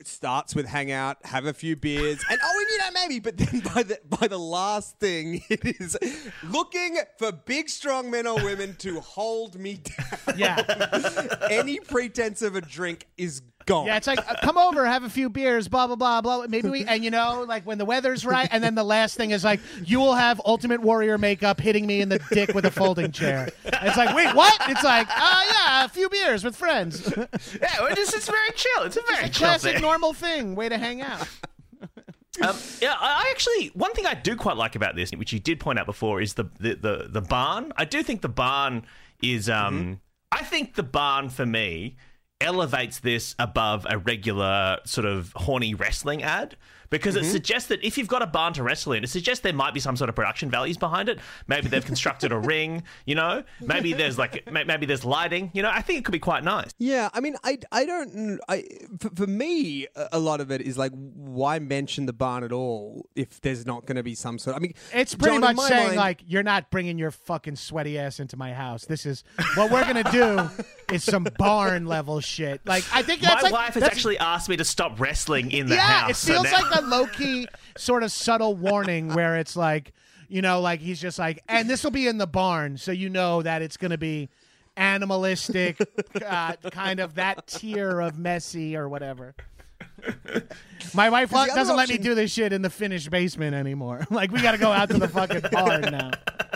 [0.05, 3.21] starts with hang out, have a few beers, and oh, you know maybe.
[3.21, 5.97] But then by the by the last thing, it is
[6.45, 10.37] looking for big, strong men or women to hold me down.
[10.37, 11.39] Yeah.
[11.51, 13.87] Any pretense of a drink is gone.
[13.87, 16.47] Yeah, it's like uh, come over, have a few beers, blah blah blah blah.
[16.49, 19.33] Maybe we and you know like when the weather's right, and then the last thing
[19.33, 22.71] is like you will have Ultimate Warrior makeup hitting me in the dick with a
[22.71, 23.51] folding chair.
[23.65, 24.57] And it's like wait what?
[24.69, 27.13] It's like oh yeah, a few beers with friends.
[27.61, 28.83] Yeah, well, it's, it's very chill.
[28.85, 29.83] It's a very chill Classic thing.
[29.83, 30.55] normal thing.
[30.55, 31.29] Way to hang out.
[32.43, 35.41] Um, yeah, I I actually one thing I do quite like about this, which you
[35.41, 37.73] did point out before, is the the the, the barn.
[37.77, 38.85] I do think the barn
[39.23, 39.49] is.
[39.49, 40.01] Um,
[40.33, 41.97] I think the barn for me
[42.41, 46.57] elevates this above a regular sort of horny wrestling ad
[46.91, 47.31] because it mm-hmm.
[47.31, 49.81] suggests that if you've got a barn to wrestle in, it suggests there might be
[49.81, 51.19] some sort of production values behind it.
[51.47, 53.45] Maybe they've constructed a ring, you know.
[53.61, 55.71] Maybe there's like maybe there's lighting, you know.
[55.71, 56.71] I think it could be quite nice.
[56.79, 58.65] Yeah, I mean, I, I don't, I
[58.99, 62.51] for, for me, a a lot of it is like, why mention the barn at
[62.51, 64.57] all if there's not going to be some sort?
[64.57, 67.57] Of, I mean, It's pretty Jon, much saying mind- like you're not bringing your fucking
[67.57, 68.87] sweaty ass into my house.
[68.87, 70.49] This is what we're gonna do
[70.93, 72.63] is some barn level shit.
[72.67, 75.75] Like I think My like, wife has actually asked me to stop wrestling in the
[75.75, 76.11] yeah, house.
[76.11, 79.93] it so feels now- like a low key sort of subtle warning where it's like,
[80.29, 83.09] you know, like he's just like, and this will be in the barn, so you
[83.09, 84.29] know that it's going to be
[84.77, 85.79] animalistic,
[86.27, 89.35] uh, kind of that tier of messy or whatever.
[90.95, 94.07] My wife doesn't let me do this shit in the finished basement anymore.
[94.11, 96.11] like we got to go out to the fucking barn now.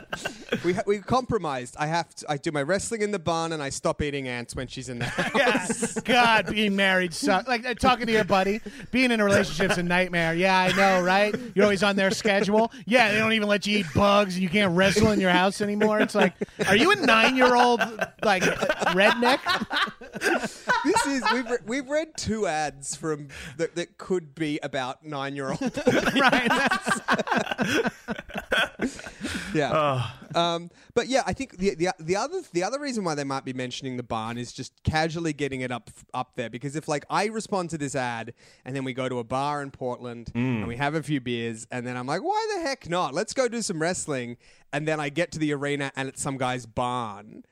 [0.64, 1.76] we ha- we compromised.
[1.78, 2.26] I have to.
[2.30, 4.98] I do my wrestling in the barn, and I stop eating ants when she's in
[4.98, 5.96] the house.
[5.96, 6.02] Yeah.
[6.04, 7.48] God, being married sucks.
[7.48, 8.60] Like uh, talking to your buddy,
[8.90, 10.34] being in a relationship's a nightmare.
[10.34, 11.34] Yeah, I know, right?
[11.54, 12.72] You're always on their schedule.
[12.86, 15.60] Yeah, they don't even let you eat bugs, and you can't wrestle in your house
[15.60, 16.00] anymore.
[16.00, 16.34] It's like,
[16.66, 17.80] are you a nine year old
[18.22, 19.40] like redneck?
[20.84, 25.36] this is we've re- we've read two ads from that, that could be about nine
[25.36, 25.60] year old.
[26.14, 26.50] right?
[29.54, 29.72] Yeah.
[29.72, 33.24] Uh, Um, but yeah, I think the, the the other the other reason why they
[33.24, 36.88] might be mentioning the barn is just casually getting it up up there because if
[36.88, 40.30] like I respond to this ad and then we go to a bar in Portland
[40.34, 43.14] and we have a few beers and then I'm like, why the heck not?
[43.14, 44.36] Let's go do some wrestling.
[44.72, 47.42] And then I get to the arena and it's some guy's barn.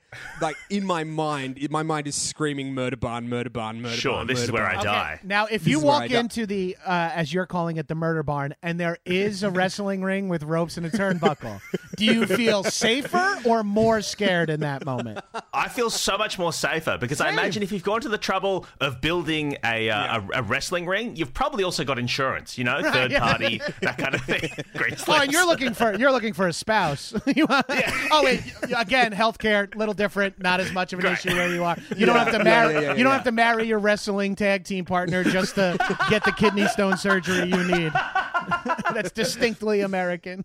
[0.41, 3.97] Like in my mind, in my mind is screaming murder barn, murder barn, murder barn.
[3.99, 4.27] Sure, barn.
[4.27, 4.79] this is murder where barn.
[4.79, 5.19] I die.
[5.23, 6.19] Now, if This you is where I walk die.
[6.19, 10.01] into the, uh, as you're calling it, the murder barn, and there is a wrestling
[10.01, 11.59] ring with ropes and a turnbuckle,
[11.97, 15.19] do you feel safer or more scared in that moment?
[15.53, 18.65] I feel so much more safer because I imagine if you've gone to the trouble
[18.79, 22.81] of building a, uh, a, a wrestling ring, you've probably also got insurance, you know,
[22.91, 23.19] third yeah.
[23.19, 24.49] party, that kind of thing.
[24.75, 27.13] Green Oh, and you're looking for you're looking for a spouse.
[27.35, 27.65] Want-
[28.11, 28.41] Oh wait,
[28.75, 31.13] again, healthcare, little different, not as much of an Right.
[31.25, 31.77] issue where you are.
[31.95, 32.23] You don't Yeah.
[32.23, 32.73] have to Yeah, marry.
[32.73, 33.13] yeah, yeah, you don't yeah.
[33.13, 35.77] have to marry your wrestling tag team partner just to
[36.09, 37.91] get the kidney stone surgery you need.
[38.93, 40.43] That's distinctly American.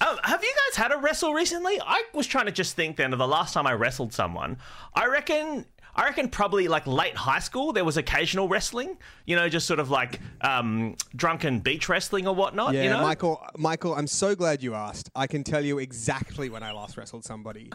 [0.00, 1.80] Um, have you guys had a wrestle recently?
[1.80, 4.58] I was trying to just think then of the last time I wrestled someone.
[4.94, 5.64] I reckon.
[5.94, 9.80] I reckon probably like late high school there was occasional wrestling, you know, just sort
[9.80, 12.72] of like um, drunken beach wrestling or whatnot.
[12.72, 13.44] Yeah, you know, Michael.
[13.56, 15.10] Michael, I'm so glad you asked.
[15.16, 17.72] I can tell you exactly when I last wrestled somebody.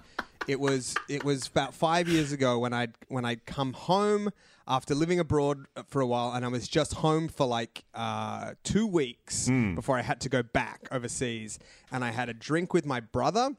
[0.48, 4.30] It was it was about five years ago when I'd when I'd come home
[4.68, 8.88] after living abroad for a while, and I was just home for like uh, two
[8.88, 11.60] weeks before I had to go back overseas,
[11.92, 13.56] and I had a drink with my brother.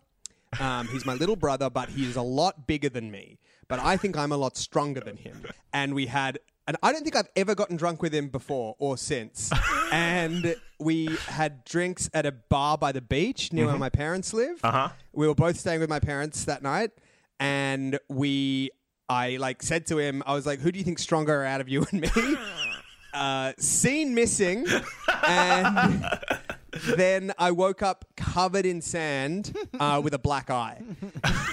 [0.60, 3.38] Um, he's my little brother, but he is a lot bigger than me.
[3.68, 5.42] But I think I'm a lot stronger than him.
[5.72, 6.38] And we had,
[6.68, 9.50] and I don't think I've ever gotten drunk with him before or since.
[9.92, 14.60] and we had drinks at a bar by the beach near where my parents live.
[14.62, 14.90] Uh-huh.
[15.12, 16.90] We were both staying with my parents that night,
[17.40, 18.70] and we,
[19.14, 21.68] I like said to him, I was like, "Who do you think's stronger out of
[21.68, 22.36] you and me?"
[23.14, 24.66] uh, scene missing,
[25.22, 26.04] and
[26.96, 30.82] then I woke up covered in sand uh, with a black eye.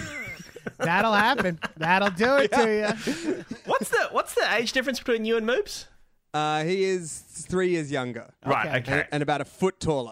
[0.77, 1.59] That'll happen.
[1.77, 3.45] That'll do it to you.
[3.65, 5.85] What's the what's the age difference between you and Moobs?
[6.33, 8.33] Uh, he is three years younger.
[8.45, 8.67] Right.
[8.67, 8.77] Okay.
[8.77, 8.93] Okay.
[8.93, 10.11] And, and about a foot taller.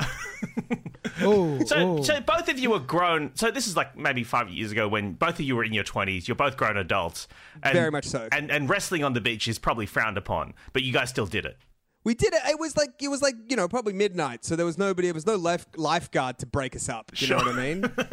[1.21, 2.03] Ooh, So, ooh.
[2.03, 3.31] so both of you were grown.
[3.35, 5.83] So this is like maybe five years ago when both of you were in your
[5.83, 6.27] twenties.
[6.27, 7.27] You're both grown adults.
[7.63, 8.27] And, Very much so.
[8.31, 11.45] And and wrestling on the beach is probably frowned upon, but you guys still did
[11.45, 11.57] it.
[12.05, 12.39] We did it.
[12.47, 15.07] It was like it was like you know probably midnight, so there was nobody.
[15.09, 17.11] There was no life lifeguard to break us up.
[17.15, 17.91] You know what I mean?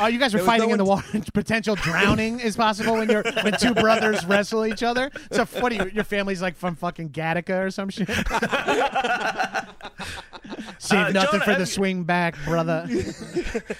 [0.00, 1.22] Oh, you guys were There was fighting no in the one water.
[1.34, 5.10] Potential drowning is possible when you're when two brothers wrestle each other.
[5.32, 5.70] So what?
[5.72, 8.08] Are you, your family's like from fucking Gattaca or some shit.
[10.78, 12.86] Save Uh, nothing Jon, for have the you- swing back, brother.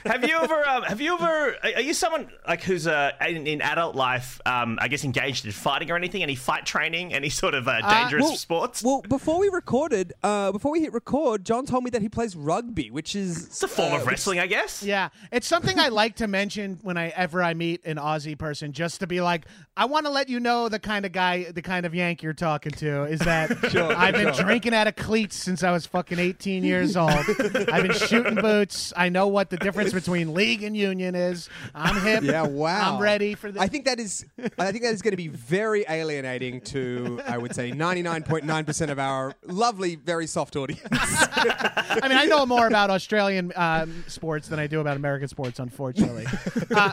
[0.07, 0.69] Have you ever?
[0.69, 1.57] Um, have you ever?
[1.63, 4.41] Are are you someone like who's uh, in, in adult life?
[4.47, 6.23] Um, I guess engaged in fighting or anything?
[6.23, 7.13] Any fight training?
[7.15, 8.83] Any sort of uh, dangerous well, sports?
[8.85, 12.37] Well, before we recorded, uh, before we hit record, Jon told me that he plays
[12.37, 14.83] rugby, which is it's a form uh, of wrestling, I guess.
[14.83, 18.73] Yeah, it's something I like to mention whenever I ever I meet an Aussie person,
[18.73, 19.47] just to be like,
[19.77, 22.33] I want to let you know the kind of guy, the kind of Yank you're
[22.33, 23.05] talking to.
[23.05, 27.11] Is that I've been drinking out of cleats since I was fucking 18 years old.
[27.11, 28.93] I've been shooting boots.
[28.97, 31.49] I know what the difference between league and union is.
[31.75, 32.23] I'm hip.
[32.23, 32.95] Yeah, wow.
[32.95, 33.61] I'm ready for this.
[33.61, 34.25] I think that is.
[34.59, 38.23] I think that is going to be very alienating to, I would say, ninety nine
[38.23, 40.87] point nine percent of our lovely, very soft audience.
[40.93, 45.59] I mean, I know more about Australian um, sports than I do about American sports,
[45.59, 46.27] unfortunately.
[46.75, 46.93] uh,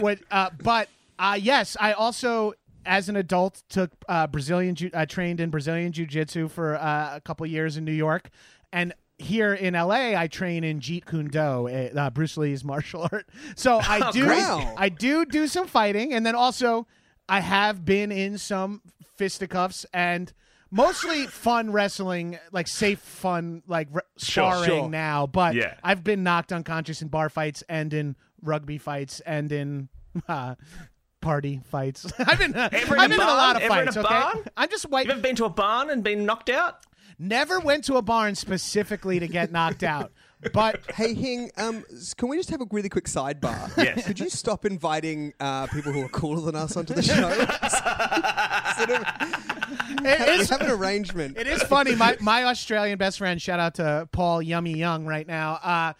[0.00, 0.88] what, uh, but
[1.18, 2.54] uh, yes, I also,
[2.86, 7.20] as an adult, took uh, Brazilian, ju- uh, trained in Brazilian jiu-jitsu for uh, a
[7.20, 8.30] couple years in New York,
[8.72, 13.28] and here in LA, I train in Jeet Kune Do, uh, Bruce Lee's martial art.
[13.54, 14.26] So I do.
[14.28, 16.86] I do do some fighting, and then also
[17.28, 18.82] I have been in some
[19.16, 20.32] fisticuffs and.
[20.74, 24.88] Mostly fun wrestling, like safe, fun, like re- Sure, sparring sure.
[24.88, 25.26] now.
[25.26, 25.74] But Yeah.
[25.84, 29.88] I've been knocked unconscious in bar fights and in rugby fights and in
[30.28, 30.54] uh,
[31.20, 32.10] party fights.
[32.18, 33.72] I've been, uh, in I've a been in a lot of barn?
[33.72, 33.96] Ever in fights.
[33.96, 34.44] a okay, barn?
[34.56, 35.04] I'm just white.
[35.06, 36.78] You ever been to a barn and been knocked out?
[37.18, 40.10] Never went to a barn specifically to get knocked out.
[40.52, 43.70] But hey, Hing, um, s- can we just have a really quick sidebar?
[43.76, 44.06] Yes.
[44.06, 47.14] Could you stop inviting uh, people who are cooler than us onto the show?
[48.76, 49.06] sort of,
[50.04, 51.36] it we is, have an arrangement.
[51.38, 51.94] it is funny.
[51.94, 55.54] My my Australian best friend, shout out to Paul Yummy Young right now.
[55.62, 55.94] Uh, y-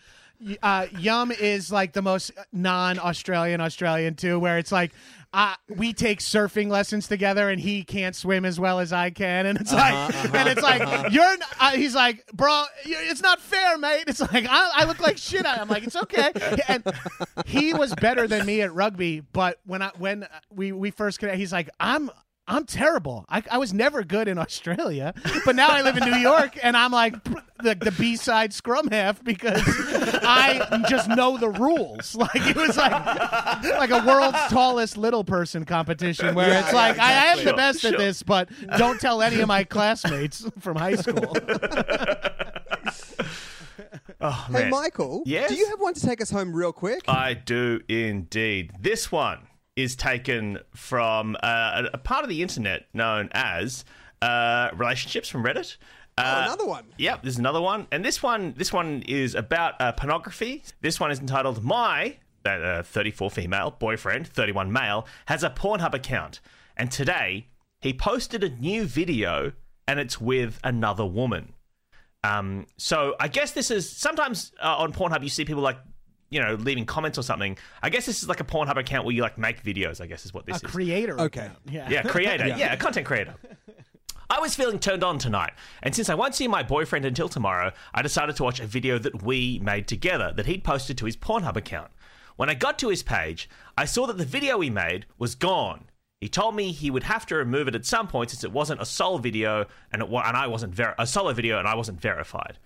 [0.63, 4.93] uh, Yum is like the most non-Australian Australian too, where it's like.
[5.35, 9.47] Uh, we take surfing lessons together, and he can't swim as well as I can,
[9.47, 11.37] and it's like, and it's like you're.
[11.59, 14.05] Uh, he's like, bro, it's not fair, mate.
[14.09, 15.47] It's like I, I look like shit.
[15.47, 16.33] I'm like, it's okay.
[16.69, 16.85] And
[17.47, 21.39] he was better than me at rugby, but when I when we we first connected,
[21.39, 22.11] he's like, I'm
[22.53, 23.25] I'm terrible.
[23.31, 25.15] I, I was never good in Australia,
[25.47, 28.89] but now I live in New York, and I'm like the, the B side scrum
[28.89, 32.15] half because I just know the rules.
[32.23, 32.93] Like it was like
[33.65, 37.55] like a world's tallest little person competition where Yeah, it's yeah, like I am the
[37.55, 37.99] best Sure, at sure.
[38.07, 41.35] this, but don't tell any of my classmates from high school.
[44.25, 45.25] Oh hey, man, Michael.
[45.27, 45.49] Yes?
[45.51, 47.03] Do you have one to take us home real quick?
[47.09, 48.71] I do indeed.
[48.79, 49.41] This one
[49.77, 53.85] is taken from uh, a, part of the internet known as
[54.21, 55.77] uh, relationships from Reddit.
[56.19, 56.85] oh, Uh, another one.
[56.99, 60.63] Yep, there's another one, and this one, this one is about uh, pornography.
[60.81, 65.95] This one is entitled "My that uh, 34 female boyfriend, 31 male, has a Pornhub
[65.95, 66.41] account,
[66.77, 67.47] and today
[67.81, 69.53] he posted a new video,
[69.89, 71.55] and it's with another woman."
[72.25, 75.79] Um, so I guess this is sometimes uh, on Pornhub you see people like
[76.33, 77.57] you know leaving comments or something.
[77.83, 80.01] I guess this is like a Pornhub account where you like make videos.
[80.01, 80.73] I guess is what this A is.
[80.73, 81.21] creator.
[81.21, 81.41] Okay.
[81.43, 81.59] account.
[81.71, 81.89] Yeah.
[81.91, 82.47] Yeah, creator.
[82.57, 82.73] yeah.
[82.73, 83.35] a content creator.
[84.31, 85.53] I was feeling turned on tonight,
[85.83, 88.99] and since I won't see my boyfriend until tomorrow, I decided to watch a video
[88.99, 91.91] that we made together that he'd posted to his Pornhub account.
[92.37, 95.85] When I got to his page, I saw that the video we made was gone.
[96.23, 98.81] He told me he would have to remove it at some point since it wasn't
[98.81, 101.75] a solo video and it wa- and I wasn't ver- a solo video and I
[101.75, 102.59] wasn't verified.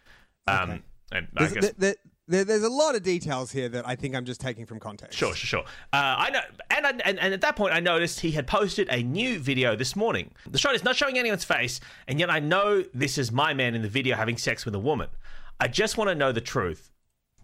[0.47, 1.95] Um, and I There's, guess there-
[2.29, 5.17] there- there's a lot of details here that I think I'm just taking from context.
[5.19, 5.65] Sure, sure, sure.
[5.93, 8.89] Uh, I know, and, I- and and at that point, I noticed he had posted
[8.91, 10.33] a new video this morning.
[10.49, 13.75] The shot is not showing anyone's face, and yet I know this is my man
[13.75, 15.09] in the video having sex with a woman.
[15.61, 16.91] I just want to know the truth.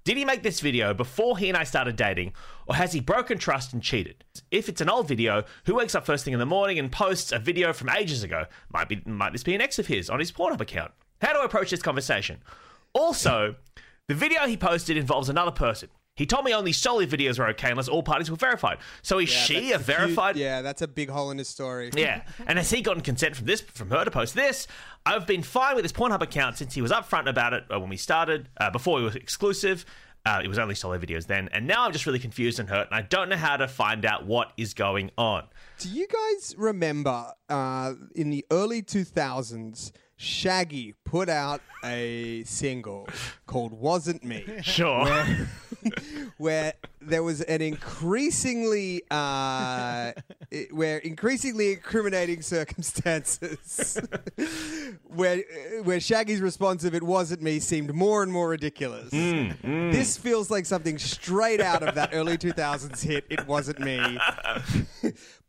[0.05, 2.33] Did he make this video before he and I started dating,
[2.67, 4.25] or has he broken trust and cheated?
[4.51, 7.31] If it's an old video, who wakes up first thing in the morning and posts
[7.31, 8.47] a video from ages ago?
[8.73, 10.91] Might be might this be an ex of his on his Pornhub account?
[11.21, 12.43] How do I approach this conversation?
[12.95, 13.55] Also,
[14.09, 15.89] the video he posted involves another person.
[16.15, 18.79] He told me only solo videos were okay unless all parties were verified.
[19.01, 20.37] So is Yeah, she a verified?
[20.37, 21.91] Yeah, that's a big hole in his story.
[21.97, 22.23] Yeah.
[22.47, 24.67] And has he gotten consent from this from her to post this?
[25.07, 27.89] I've been fine with his Pornhub account since he was upfront about it uh, when
[27.89, 29.87] we started, uh, before we were exclusive.
[30.27, 32.87] Uh, it was only solo videos then, and now I'm just really confused and hurt,
[32.87, 35.47] and I don't know how to find out what is going on.
[35.81, 43.09] Do you guys remember uh, in the early 2000s, Shaggy put out a single
[43.47, 44.45] called Wasn't Me?
[44.63, 45.07] Sure.
[46.39, 50.13] where there was an increasingly uh,
[50.51, 54.01] it- where increasingly incriminating circumstances
[55.09, 55.43] where
[55.83, 59.11] where Shaggy's response of it wasn't me seemed more and more ridiculous.
[59.11, 63.99] This feels like something straight out of that early 2000s hit it wasn't me.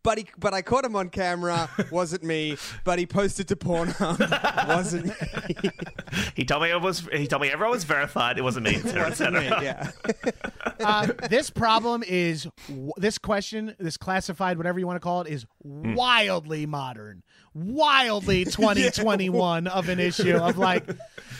[0.03, 1.69] But, he, but I caught him on camera.
[1.91, 2.57] Wasn't me.
[2.83, 4.67] But he posted to Pornhub.
[4.67, 5.69] Wasn't me.
[6.35, 7.07] he told me it was.
[7.13, 8.37] He told me everyone was verified.
[8.37, 8.75] It wasn't me.
[8.75, 9.45] Et cetera, et Wasn't me.
[9.45, 9.91] Yeah.
[10.81, 12.47] uh, this problem is
[12.97, 17.23] this question, this classified, whatever you want to call it, is wildly modern,
[17.53, 20.85] wildly 2021 of an issue of like,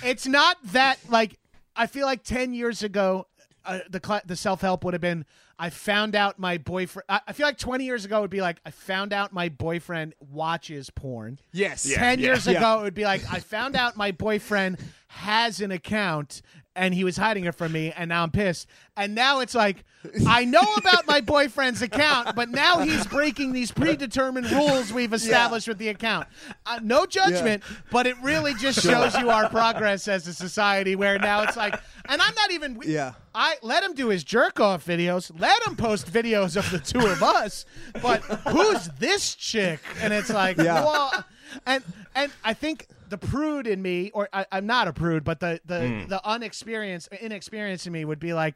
[0.03, 1.37] it's not that like
[1.75, 3.27] I feel like 10 years ago.
[3.65, 5.25] Uh, the cla the self help would have been
[5.59, 7.05] I found out my boyfriend.
[7.07, 9.49] I, I feel like 20 years ago it would be like I found out my
[9.49, 11.39] boyfriend watches porn.
[11.51, 11.83] Yes.
[11.93, 12.25] 10 yeah.
[12.25, 12.57] years Yeah.
[12.57, 16.41] ago, it would be like, I found out my boyfriend has an account
[16.75, 18.67] and he was hiding it from me, and now I'm pissed.
[18.97, 19.83] And now it's like,
[20.27, 25.67] I know about my boyfriend's account, but now he's breaking these predetermined rules we've established
[25.67, 26.27] with the account.
[26.65, 31.17] Uh, no judgment, but it really just shows you our progress as a society where
[31.19, 32.79] now it's like, and I'm not even.
[32.85, 33.13] Yeah.
[33.35, 35.31] I let him do his jerk off videos.
[35.39, 37.65] Let him post videos of the two of us.
[38.01, 39.79] But who's this chick?
[40.01, 40.83] And it's like, Yeah.
[40.83, 41.23] well,
[41.65, 42.87] and and I think
[43.19, 46.07] the prude in me, or I, I'm not a prude, but the the Hmm.
[46.07, 48.55] the unexperienced, inexperienced in me would be like,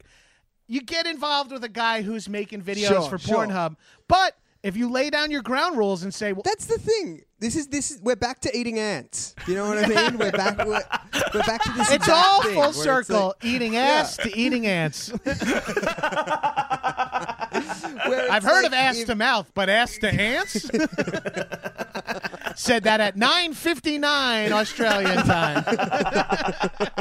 [0.66, 3.46] you get involved with a guy who's making videos Sure, for sure.
[3.46, 3.76] Pornhub,
[4.08, 4.34] but
[4.64, 7.22] if you lay down your ground rules and say, well, That's the thing.
[7.38, 9.36] This is this is we're back to eating ants.
[9.46, 10.18] You know what I mean?
[10.18, 10.58] We're back.
[10.58, 10.82] We're,
[11.32, 11.92] we're back to this.
[11.92, 15.12] it's all thing full circle, like- eating ass to eating ants.
[18.30, 20.68] I've heard like of ass if- to mouth, but ass to ants?
[22.58, 25.62] Said that at 9.59 Australian time.
[25.64, 26.92] But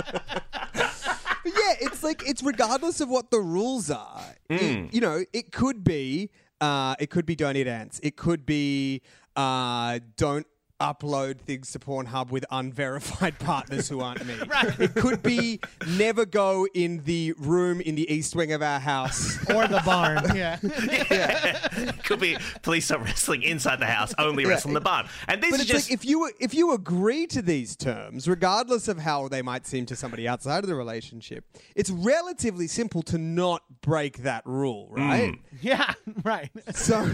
[1.46, 4.22] yeah, it's like it's regardless of what the rules are.
[4.50, 6.30] It- you know, it could be
[6.62, 8.00] uh, it could be don't eat ants.
[8.04, 9.02] It could be
[9.36, 10.46] uh, don't
[10.80, 14.36] upload things to Pornhub with unverified partners who aren't me.
[14.48, 14.80] Right.
[14.80, 15.60] It could be
[15.98, 19.38] never go in the room in the east wing of our house.
[19.58, 20.60] Or the barn, yeah.
[20.62, 25.08] It could be police are wrestling inside the house, only wrestle in the barn.
[25.28, 28.28] And these But are it's just like if you if you agree to these terms,
[28.28, 33.02] regardless of how they might seem to somebody outside of the relationship, it's relatively simple
[33.04, 35.02] to not break that rule, hmm.
[35.02, 35.36] right?
[35.62, 36.52] Yeah, right.
[36.74, 37.10] So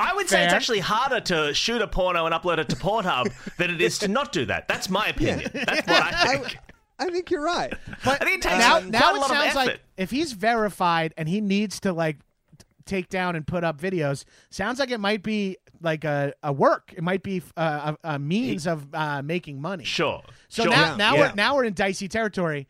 [0.00, 3.30] I would say it's actually harder to shoot a porno and upload it to Pornhub
[3.58, 4.66] than it is to not do that.
[4.68, 5.50] That's my opinion.
[5.52, 6.58] That's what I I, think.
[6.98, 7.72] I think you're right.
[8.04, 10.10] But I think it takes now, quite now a it lot of sounds like if
[10.10, 12.18] he's verified and he needs to like
[12.58, 16.52] t- take down and put up videos, sounds like it might be like a, a
[16.52, 16.92] work.
[16.96, 19.84] It might be uh, a, a means of uh, making money.
[19.84, 20.22] Sure.
[20.48, 20.72] So sure.
[20.72, 21.20] now, now Yeah.
[21.20, 22.68] we're now we're in dicey territory,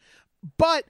[0.57, 0.84] but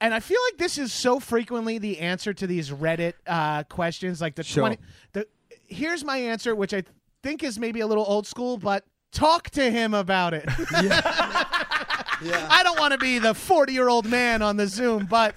[0.00, 4.20] and I feel like this is so frequently the answer to these Reddit uh, questions,
[4.20, 4.60] like the Sure.
[4.62, 4.78] twenty.
[5.12, 5.26] The
[5.66, 6.84] here's my answer, which I
[7.22, 10.44] think is maybe a little old school, but talk to him about it.
[10.82, 11.00] Yeah.
[12.50, 15.34] I don't want to be the forty year old man on the Zoom, but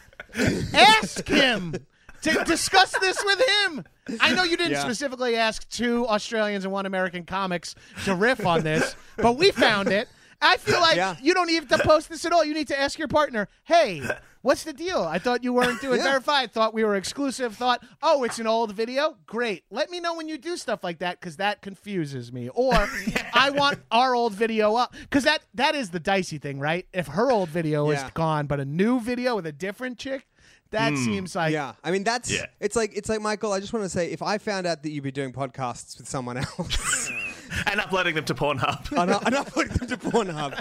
[0.74, 1.76] ask him
[2.22, 3.84] to discuss this with him.
[4.22, 4.82] I know you didn't Yeah.
[4.84, 7.76] specifically ask two Australians and one American comics
[8.06, 10.08] to riff on this, but we found it.
[10.42, 11.16] I feel like Yeah.
[11.22, 12.44] you don't need to post this at all.
[12.46, 14.02] You need to ask your partner, hey,
[14.42, 15.02] what's the deal?
[15.02, 16.06] I thought you weren't doing Yeah.
[16.06, 16.52] verified.
[16.52, 17.56] Thought we were exclusive.
[17.56, 19.18] Thought, oh, it's an old video.
[19.26, 19.64] Great.
[19.70, 22.50] Let me know when you do stuff like that because that confuses me.
[22.50, 22.74] Or
[23.34, 26.88] I want our old video up because that that is the dicey thing, right?
[26.94, 28.06] If her old video Yeah.
[28.06, 30.26] is gone, but a new video with a different chick,
[30.72, 31.04] that hmm.
[31.04, 32.46] seems like Yeah, I mean that's Yeah.
[32.60, 33.52] it's like it's like Michael.
[33.52, 36.08] I just want to say, if I found out that you'd be doing podcasts with
[36.08, 37.12] someone else
[37.68, 38.92] And uploading them to Pornhub.
[38.98, 40.60] and, I- and uploading them to Pornhub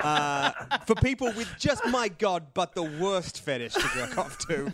[0.00, 4.66] uh, for people with just my god, but the worst fetish to jerk off to,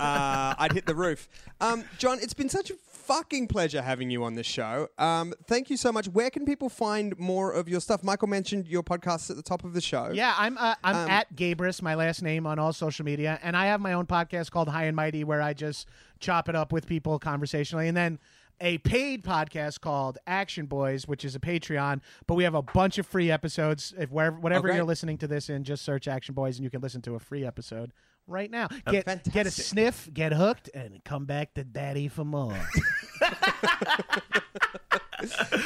[0.00, 1.28] uh, I'd hit the roof.
[1.60, 4.88] Um, Jon, it's been such a fucking pleasure having you on this show.
[4.98, 6.06] Um, thank you so much.
[6.08, 8.04] Where can people find more of your stuff?
[8.04, 10.10] Michael mentioned your podcasts at the top of the show.
[10.12, 13.56] Yeah, I'm uh, I'm Um, at Gabrus, my last name on all social media, and
[13.56, 15.88] I have my own podcast called High and Mighty, where I just
[16.20, 18.18] chop it up with people conversationally, and then
[18.60, 22.00] a paid podcast called Action Boys, which is a Patreon.
[22.26, 23.94] But we have a bunch of free episodes.
[23.98, 24.76] If wherever whatever great.
[24.76, 27.18] you're listening to this in, just search Action Boys, and you can listen to a
[27.18, 27.92] free episode
[28.26, 28.68] right now.
[28.90, 32.58] Get get a sniff, get hooked, and come back to Daddy for more.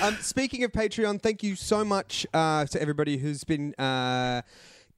[0.02, 4.42] Um, speaking of Patreon, thank you so much uh, to everybody who's been uh,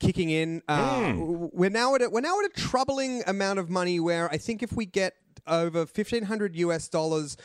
[0.00, 0.62] kicking in.
[0.66, 4.30] Uh, w- We're now at a, we're now at a troubling amount of money where
[4.32, 5.12] I think if we get
[5.46, 7.36] over fifteen hundred US dollars.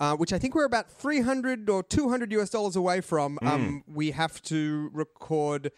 [0.00, 3.38] Uh, which I think we're about 300 or 200 US dollars away from.
[3.42, 5.72] Um, we have to record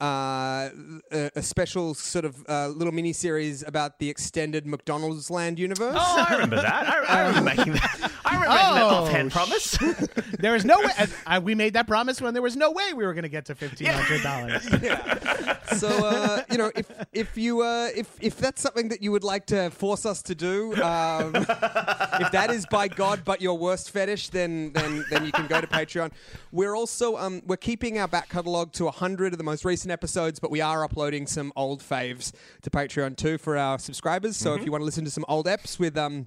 [0.00, 0.70] uh,
[1.12, 5.96] a, a special sort of uh, little mini series about the extended McDonald's Land universe.
[5.98, 6.86] Oh, I remember that.
[6.88, 8.12] I, I remember making that.
[8.24, 9.78] I remember making that Oh, offhand promise.
[10.38, 10.90] There was no way.
[10.98, 13.28] and I, we made that promise when there was no way we were going to
[13.28, 14.68] get to fifteen hundred dollars.
[14.82, 15.56] yeah.
[15.76, 19.22] So uh, you know, if if you uh, if if that's something that you would
[19.24, 23.90] like to force us to do, um, if that is by God but your worst
[23.90, 26.10] fetish, then then then you can go to Patreon.
[26.52, 30.38] We're also um, we're keeping our back catalogue to hundred of the most recent episodes,
[30.40, 32.32] but we are uploading some old faves
[32.62, 34.36] to Patreon too for our subscribers.
[34.36, 36.26] So if you want to listen to some old eps with um.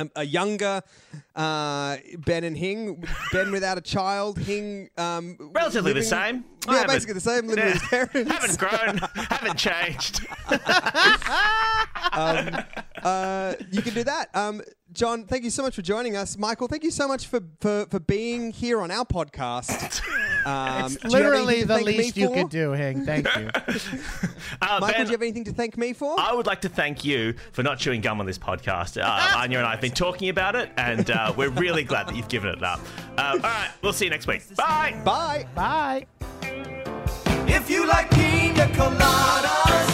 [0.00, 0.82] A, a younger
[1.36, 6.44] uh, Ben and Hing, Ben without a child, Hing um, Relatively the same.
[6.66, 7.46] I Yeah, haven't- basically the same.
[7.46, 8.30] Living with his parents.
[8.32, 8.98] haven't grown,
[9.30, 10.26] haven't changed.
[12.12, 14.28] uh, you can do that.
[14.34, 14.62] Um,
[14.92, 16.38] Jon, thank you so much for joining us.
[16.38, 20.00] Michael, thank you so much for, for, for being here on our podcast.
[20.44, 23.06] Um, It's do you have literally the least you could do, Hing.
[23.06, 23.48] Thank you.
[24.60, 26.14] Uh, Michael, ben, do you have anything to thank me for?
[26.20, 29.02] I would like to thank you for not chewing gum on this podcast.
[29.02, 32.14] Uh, Anya and I have been talking about it, and uh, we're really glad that
[32.14, 32.78] you've given it up.
[33.16, 34.42] Uh, all right, we'll see you next week.
[34.54, 35.00] Bye.
[35.02, 35.46] Bye.
[35.54, 36.06] Bye.
[37.56, 39.93] If you like pina coladas